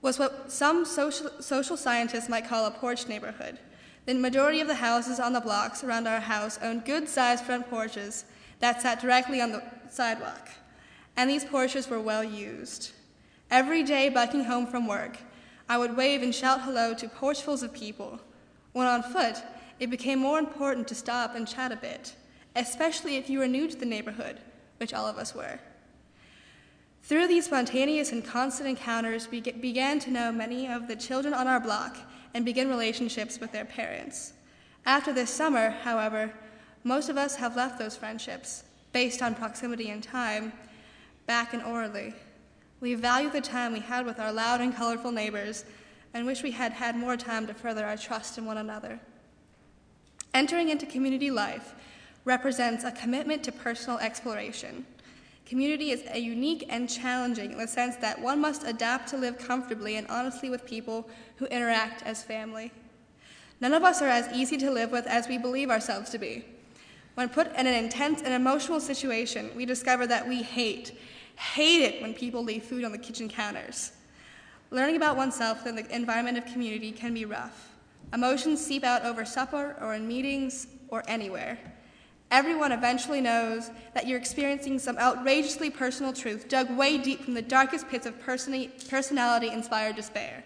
was 0.00 0.18
what 0.18 0.50
some 0.50 0.86
social, 0.86 1.30
social 1.38 1.76
scientists 1.76 2.30
might 2.30 2.48
call 2.48 2.64
a 2.64 2.70
porch 2.70 3.08
neighborhood. 3.08 3.58
The 4.06 4.14
majority 4.14 4.62
of 4.62 4.68
the 4.68 4.76
houses 4.76 5.20
on 5.20 5.34
the 5.34 5.40
blocks 5.40 5.84
around 5.84 6.06
our 6.06 6.20
house 6.20 6.58
owned 6.62 6.86
good 6.86 7.10
sized 7.10 7.44
front 7.44 7.68
porches 7.68 8.24
that 8.60 8.80
sat 8.80 9.02
directly 9.02 9.42
on 9.42 9.52
the 9.52 9.62
sidewalk, 9.90 10.48
and 11.14 11.28
these 11.28 11.44
porches 11.44 11.90
were 11.90 12.00
well 12.00 12.24
used. 12.24 12.92
Every 13.50 13.84
day, 13.84 14.08
biking 14.08 14.44
home 14.44 14.66
from 14.66 14.88
work, 14.88 15.18
I 15.68 15.78
would 15.78 15.96
wave 15.96 16.22
and 16.22 16.34
shout 16.34 16.62
hello 16.62 16.94
to 16.94 17.08
porchfuls 17.08 17.62
of 17.62 17.72
people. 17.72 18.20
When 18.72 18.86
on 18.86 19.02
foot, 19.02 19.36
it 19.78 19.90
became 19.90 20.18
more 20.18 20.38
important 20.38 20.88
to 20.88 20.94
stop 20.94 21.34
and 21.34 21.46
chat 21.46 21.70
a 21.70 21.76
bit, 21.76 22.14
especially 22.56 23.16
if 23.16 23.30
you 23.30 23.38
were 23.38 23.46
new 23.46 23.68
to 23.68 23.76
the 23.76 23.86
neighborhood, 23.86 24.40
which 24.78 24.92
all 24.92 25.06
of 25.06 25.16
us 25.16 25.34
were. 25.34 25.60
Through 27.02 27.28
these 27.28 27.44
spontaneous 27.44 28.10
and 28.10 28.24
constant 28.24 28.68
encounters, 28.68 29.30
we 29.30 29.40
began 29.40 30.00
to 30.00 30.10
know 30.10 30.32
many 30.32 30.66
of 30.66 30.88
the 30.88 30.96
children 30.96 31.32
on 31.32 31.46
our 31.46 31.60
block 31.60 31.96
and 32.34 32.44
begin 32.44 32.68
relationships 32.68 33.38
with 33.38 33.52
their 33.52 33.64
parents. 33.64 34.32
After 34.84 35.12
this 35.12 35.30
summer, 35.30 35.70
however, 35.70 36.32
most 36.82 37.08
of 37.08 37.16
us 37.16 37.36
have 37.36 37.56
left 37.56 37.78
those 37.78 37.96
friendships, 37.96 38.64
based 38.92 39.22
on 39.22 39.36
proximity 39.36 39.90
and 39.90 40.02
time, 40.02 40.52
back 41.26 41.54
in 41.54 41.62
Orly. 41.62 42.12
We 42.80 42.94
value 42.94 43.30
the 43.30 43.40
time 43.40 43.72
we 43.72 43.80
had 43.80 44.04
with 44.04 44.20
our 44.20 44.32
loud 44.32 44.60
and 44.60 44.74
colorful 44.74 45.12
neighbors 45.12 45.64
and 46.12 46.26
wish 46.26 46.42
we 46.42 46.50
had 46.50 46.72
had 46.72 46.96
more 46.96 47.16
time 47.16 47.46
to 47.46 47.54
further 47.54 47.84
our 47.84 47.96
trust 47.96 48.38
in 48.38 48.44
one 48.44 48.58
another. 48.58 49.00
Entering 50.34 50.68
into 50.68 50.86
community 50.86 51.30
life 51.30 51.74
represents 52.24 52.84
a 52.84 52.92
commitment 52.92 53.42
to 53.44 53.52
personal 53.52 53.98
exploration. 53.98 54.84
Community 55.46 55.92
is 55.92 56.02
a 56.10 56.18
unique 56.18 56.66
and 56.68 56.90
challenging 56.90 57.52
in 57.52 57.58
the 57.58 57.68
sense 57.68 57.96
that 57.96 58.20
one 58.20 58.40
must 58.40 58.64
adapt 58.64 59.08
to 59.08 59.16
live 59.16 59.38
comfortably 59.38 59.96
and 59.96 60.06
honestly 60.08 60.50
with 60.50 60.66
people 60.66 61.08
who 61.36 61.46
interact 61.46 62.02
as 62.02 62.22
family. 62.22 62.72
None 63.60 63.72
of 63.72 63.84
us 63.84 64.02
are 64.02 64.08
as 64.08 64.28
easy 64.34 64.56
to 64.58 64.70
live 64.70 64.90
with 64.90 65.06
as 65.06 65.28
we 65.28 65.38
believe 65.38 65.70
ourselves 65.70 66.10
to 66.10 66.18
be. 66.18 66.44
When 67.14 67.28
put 67.28 67.46
in 67.54 67.66
an 67.66 67.84
intense 67.84 68.20
and 68.20 68.34
emotional 68.34 68.80
situation, 68.80 69.50
we 69.56 69.64
discover 69.64 70.06
that 70.08 70.28
we 70.28 70.42
hate, 70.42 70.98
hate 71.36 71.82
it 71.82 72.02
when 72.02 72.14
people 72.14 72.42
leave 72.42 72.64
food 72.64 72.84
on 72.84 72.92
the 72.92 72.98
kitchen 72.98 73.28
counters. 73.28 73.92
Learning 74.70 74.96
about 74.96 75.16
oneself 75.16 75.66
in 75.66 75.76
the 75.76 75.94
environment 75.94 76.36
of 76.36 76.46
community 76.46 76.90
can 76.90 77.14
be 77.14 77.24
rough. 77.24 77.72
Emotions 78.12 78.64
seep 78.64 78.84
out 78.84 79.04
over 79.04 79.24
supper 79.24 79.76
or 79.80 79.94
in 79.94 80.06
meetings 80.08 80.66
or 80.88 81.02
anywhere. 81.06 81.58
Everyone 82.30 82.72
eventually 82.72 83.20
knows 83.20 83.70
that 83.94 84.08
you're 84.08 84.18
experiencing 84.18 84.78
some 84.80 84.98
outrageously 84.98 85.70
personal 85.70 86.12
truth 86.12 86.48
dug 86.48 86.70
way 86.76 86.98
deep 86.98 87.22
from 87.22 87.34
the 87.34 87.42
darkest 87.42 87.88
pits 87.88 88.06
of 88.06 88.14
personality 88.20 89.48
inspired 89.48 89.94
despair. 89.94 90.42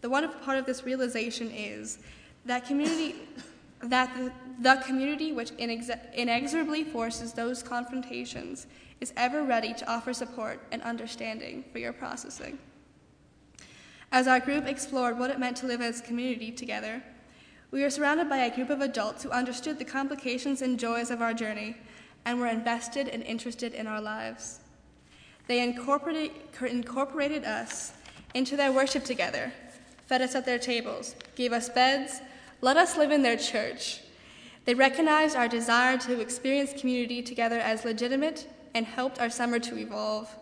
The 0.00 0.10
wonderful 0.10 0.40
part 0.40 0.58
of 0.58 0.66
this 0.66 0.84
realization 0.84 1.50
is 1.52 1.98
that 2.46 2.66
community 2.66 3.16
that 3.80 4.12
the, 4.16 4.32
the 4.60 4.82
community 4.84 5.32
which 5.32 5.52
inex- 5.52 5.96
inexorably 6.14 6.82
forces 6.82 7.32
those 7.32 7.62
confrontations 7.62 8.66
is 9.00 9.12
ever 9.16 9.42
ready 9.42 9.72
to 9.74 9.90
offer 9.90 10.12
support 10.12 10.60
and 10.72 10.82
understanding 10.82 11.64
for 11.72 11.78
your 11.78 11.92
processing. 11.92 12.58
As 14.10 14.26
our 14.26 14.40
group 14.40 14.66
explored 14.66 15.18
what 15.18 15.30
it 15.30 15.38
meant 15.38 15.56
to 15.58 15.66
live 15.66 15.80
as 15.80 16.00
a 16.00 16.04
community 16.04 16.50
together, 16.50 17.02
we 17.70 17.82
were 17.82 17.90
surrounded 17.90 18.28
by 18.28 18.38
a 18.38 18.54
group 18.54 18.70
of 18.70 18.80
adults 18.80 19.22
who 19.22 19.30
understood 19.30 19.78
the 19.78 19.84
complications 19.84 20.62
and 20.62 20.78
joys 20.78 21.10
of 21.10 21.20
our 21.20 21.34
journey 21.34 21.76
and 22.24 22.40
were 22.40 22.46
invested 22.46 23.08
and 23.08 23.22
interested 23.22 23.74
in 23.74 23.86
our 23.86 24.00
lives. 24.00 24.60
They 25.46 25.62
incorporated, 25.62 26.32
incorporated 26.60 27.44
us 27.44 27.92
into 28.34 28.56
their 28.56 28.72
worship 28.72 29.04
together, 29.04 29.52
fed 30.06 30.22
us 30.22 30.34
at 30.34 30.46
their 30.46 30.58
tables, 30.58 31.14
gave 31.36 31.52
us 31.52 31.68
beds, 31.68 32.20
let 32.60 32.76
us 32.76 32.96
live 32.96 33.10
in 33.10 33.22
their 33.22 33.36
church. 33.36 34.00
They 34.64 34.74
recognized 34.74 35.36
our 35.36 35.48
desire 35.48 35.96
to 35.98 36.20
experience 36.20 36.78
community 36.78 37.22
together 37.22 37.58
as 37.58 37.84
legitimate 37.84 38.46
and 38.78 38.86
helped 38.86 39.20
our 39.20 39.28
summer 39.28 39.58
to 39.58 39.76
evolve. 39.76 40.34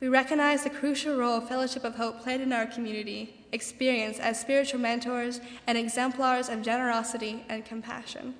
We 0.00 0.08
recognize 0.08 0.64
the 0.64 0.70
crucial 0.70 1.16
role 1.16 1.40
Fellowship 1.40 1.84
of 1.84 1.94
Hope 1.94 2.20
played 2.20 2.40
in 2.40 2.52
our 2.52 2.66
community 2.66 3.36
experience 3.52 4.18
as 4.18 4.40
spiritual 4.40 4.80
mentors 4.80 5.40
and 5.68 5.78
exemplars 5.78 6.48
of 6.48 6.62
generosity 6.62 7.44
and 7.48 7.64
compassion. 7.64 8.34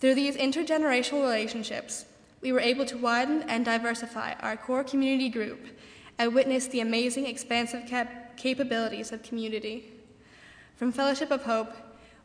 Through 0.00 0.14
these 0.14 0.36
intergenerational 0.36 1.22
relationships, 1.22 2.04
we 2.40 2.52
were 2.52 2.60
able 2.60 2.86
to 2.86 2.96
widen 2.96 3.42
and 3.48 3.64
diversify 3.64 4.34
our 4.34 4.56
core 4.56 4.84
community 4.84 5.28
group 5.28 5.66
and 6.16 6.32
witness 6.32 6.68
the 6.68 6.80
amazing 6.80 7.26
expansive 7.26 7.86
cap- 7.86 8.36
capabilities 8.36 9.10
of 9.10 9.24
community. 9.24 9.92
From 10.76 10.92
Fellowship 10.92 11.32
of 11.32 11.42
Hope, 11.42 11.74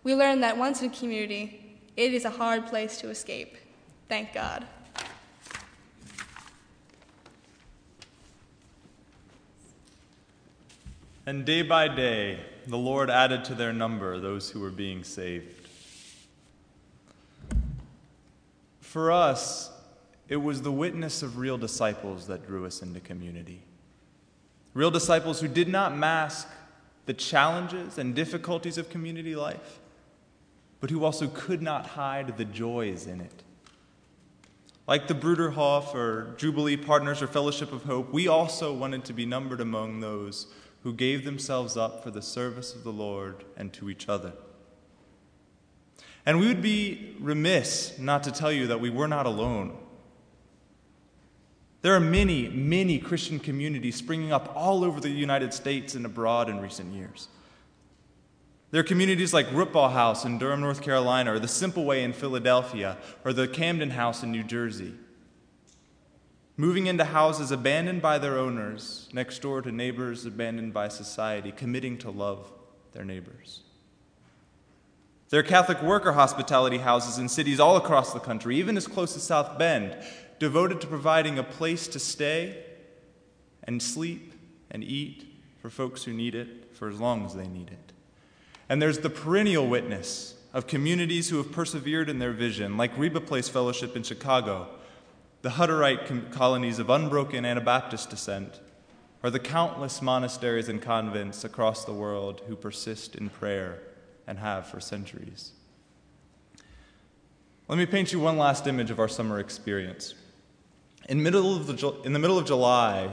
we 0.03 0.13
learned 0.13 0.43
that 0.43 0.57
once 0.57 0.83
in 0.83 0.91
community, 0.91 1.79
it 1.97 2.13
is 2.13 2.25
a 2.25 2.29
hard 2.29 2.67
place 2.67 2.97
to 2.99 3.09
escape. 3.09 3.57
Thank 4.07 4.31
God. 4.33 4.67
And 11.31 11.45
day 11.45 11.61
by 11.61 11.87
day, 11.87 12.39
the 12.67 12.77
Lord 12.77 13.09
added 13.09 13.45
to 13.45 13.55
their 13.55 13.71
number 13.71 14.19
those 14.19 14.49
who 14.49 14.59
were 14.59 14.69
being 14.69 15.05
saved. 15.05 15.65
For 18.81 19.13
us, 19.13 19.71
it 20.27 20.35
was 20.35 20.61
the 20.61 20.73
witness 20.73 21.23
of 21.23 21.37
real 21.37 21.57
disciples 21.57 22.27
that 22.27 22.45
drew 22.45 22.65
us 22.65 22.81
into 22.81 22.99
community. 22.99 23.61
Real 24.73 24.91
disciples 24.91 25.39
who 25.39 25.47
did 25.47 25.69
not 25.69 25.95
mask 25.95 26.49
the 27.05 27.13
challenges 27.13 27.97
and 27.97 28.13
difficulties 28.13 28.77
of 28.77 28.89
community 28.89 29.33
life, 29.33 29.79
but 30.81 30.89
who 30.89 31.05
also 31.05 31.29
could 31.29 31.61
not 31.61 31.87
hide 31.87 32.35
the 32.35 32.43
joys 32.43 33.07
in 33.07 33.21
it. 33.21 33.43
Like 34.85 35.07
the 35.07 35.15
Bruderhof 35.15 35.95
or 35.95 36.35
Jubilee 36.35 36.75
Partners 36.75 37.21
or 37.21 37.27
Fellowship 37.27 37.71
of 37.71 37.83
Hope, 37.83 38.11
we 38.11 38.27
also 38.27 38.73
wanted 38.73 39.05
to 39.05 39.13
be 39.13 39.25
numbered 39.25 39.61
among 39.61 40.01
those 40.01 40.47
who 40.83 40.93
gave 40.93 41.23
themselves 41.23 41.77
up 41.77 42.03
for 42.03 42.11
the 42.11 42.21
service 42.21 42.73
of 42.73 42.83
the 42.83 42.91
Lord 42.91 43.43
and 43.55 43.71
to 43.73 43.89
each 43.89 44.09
other. 44.09 44.33
And 46.25 46.39
we 46.39 46.47
would 46.47 46.61
be 46.61 47.15
remiss 47.19 47.97
not 47.97 48.23
to 48.23 48.31
tell 48.31 48.51
you 48.51 48.67
that 48.67 48.79
we 48.79 48.89
were 48.89 49.07
not 49.07 49.25
alone. 49.25 49.77
There 51.81 51.95
are 51.95 51.99
many, 51.99 52.47
many 52.49 52.99
Christian 52.99 53.39
communities 53.39 53.95
springing 53.95 54.31
up 54.31 54.51
all 54.55 54.83
over 54.83 54.99
the 54.99 55.09
United 55.09 55.53
States 55.53 55.95
and 55.95 56.05
abroad 56.05 56.47
in 56.47 56.59
recent 56.59 56.93
years. 56.93 57.27
There 58.69 58.81
are 58.81 58.85
communities 58.85 59.33
like 59.33 59.47
Rutba 59.47 59.91
House 59.91 60.23
in 60.23 60.37
Durham, 60.37 60.61
North 60.61 60.81
Carolina, 60.81 61.33
or 61.33 61.39
the 61.39 61.47
Simple 61.47 61.83
Way 61.83 62.03
in 62.03 62.13
Philadelphia, 62.13 62.97
or 63.25 63.33
the 63.33 63.47
Camden 63.47 63.89
House 63.91 64.23
in 64.23 64.31
New 64.31 64.43
Jersey 64.43 64.93
moving 66.57 66.87
into 66.87 67.05
houses 67.05 67.51
abandoned 67.51 68.01
by 68.01 68.17
their 68.17 68.37
owners, 68.37 69.09
next 69.13 69.39
door 69.39 69.61
to 69.61 69.71
neighbors 69.71 70.25
abandoned 70.25 70.73
by 70.73 70.87
society, 70.87 71.51
committing 71.51 71.97
to 71.97 72.11
love 72.11 72.51
their 72.93 73.05
neighbors. 73.05 73.61
There 75.29 75.39
are 75.39 75.43
Catholic 75.43 75.81
worker 75.81 76.11
hospitality 76.11 76.79
houses 76.79 77.17
in 77.17 77.29
cities 77.29 77.59
all 77.59 77.77
across 77.77 78.11
the 78.11 78.19
country, 78.19 78.57
even 78.57 78.75
as 78.75 78.85
close 78.85 79.15
as 79.15 79.23
South 79.23 79.57
Bend, 79.57 79.95
devoted 80.39 80.81
to 80.81 80.87
providing 80.87 81.39
a 81.39 81.43
place 81.43 81.87
to 81.87 81.99
stay 81.99 82.65
and 83.63 83.81
sleep 83.81 84.33
and 84.69 84.83
eat 84.83 85.25
for 85.61 85.69
folks 85.69 86.03
who 86.03 86.11
need 86.11 86.35
it 86.35 86.75
for 86.75 86.89
as 86.89 86.99
long 86.99 87.25
as 87.25 87.33
they 87.33 87.47
need 87.47 87.69
it. 87.69 87.93
And 88.67 88.81
there's 88.81 88.99
the 88.99 89.09
perennial 89.09 89.67
witness 89.67 90.35
of 90.53 90.67
communities 90.67 91.29
who 91.29 91.37
have 91.37 91.51
persevered 91.51 92.09
in 92.09 92.19
their 92.19 92.33
vision, 92.33 92.75
like 92.75 92.97
Reba 92.97 93.21
Place 93.21 93.47
Fellowship 93.47 93.95
in 93.95 94.03
Chicago, 94.03 94.67
the 95.41 95.49
Hutterite 95.49 96.31
colonies 96.31 96.79
of 96.79 96.89
unbroken 96.89 97.45
Anabaptist 97.45 98.09
descent, 98.09 98.59
or 99.23 99.29
the 99.29 99.39
countless 99.39 100.01
monasteries 100.01 100.69
and 100.69 100.81
convents 100.81 101.43
across 101.43 101.85
the 101.85 101.93
world 101.93 102.41
who 102.47 102.55
persist 102.55 103.15
in 103.15 103.29
prayer 103.29 103.81
and 104.27 104.39
have 104.39 104.67
for 104.67 104.79
centuries. 104.79 105.51
Let 107.67 107.77
me 107.77 107.85
paint 107.85 108.11
you 108.11 108.19
one 108.19 108.37
last 108.37 108.67
image 108.67 108.91
of 108.91 108.99
our 108.99 109.07
summer 109.07 109.39
experience. 109.39 110.13
In, 111.07 111.23
middle 111.23 111.55
of 111.55 111.67
the, 111.67 112.01
in 112.03 112.13
the 112.13 112.19
middle 112.19 112.37
of 112.37 112.45
July, 112.45 113.11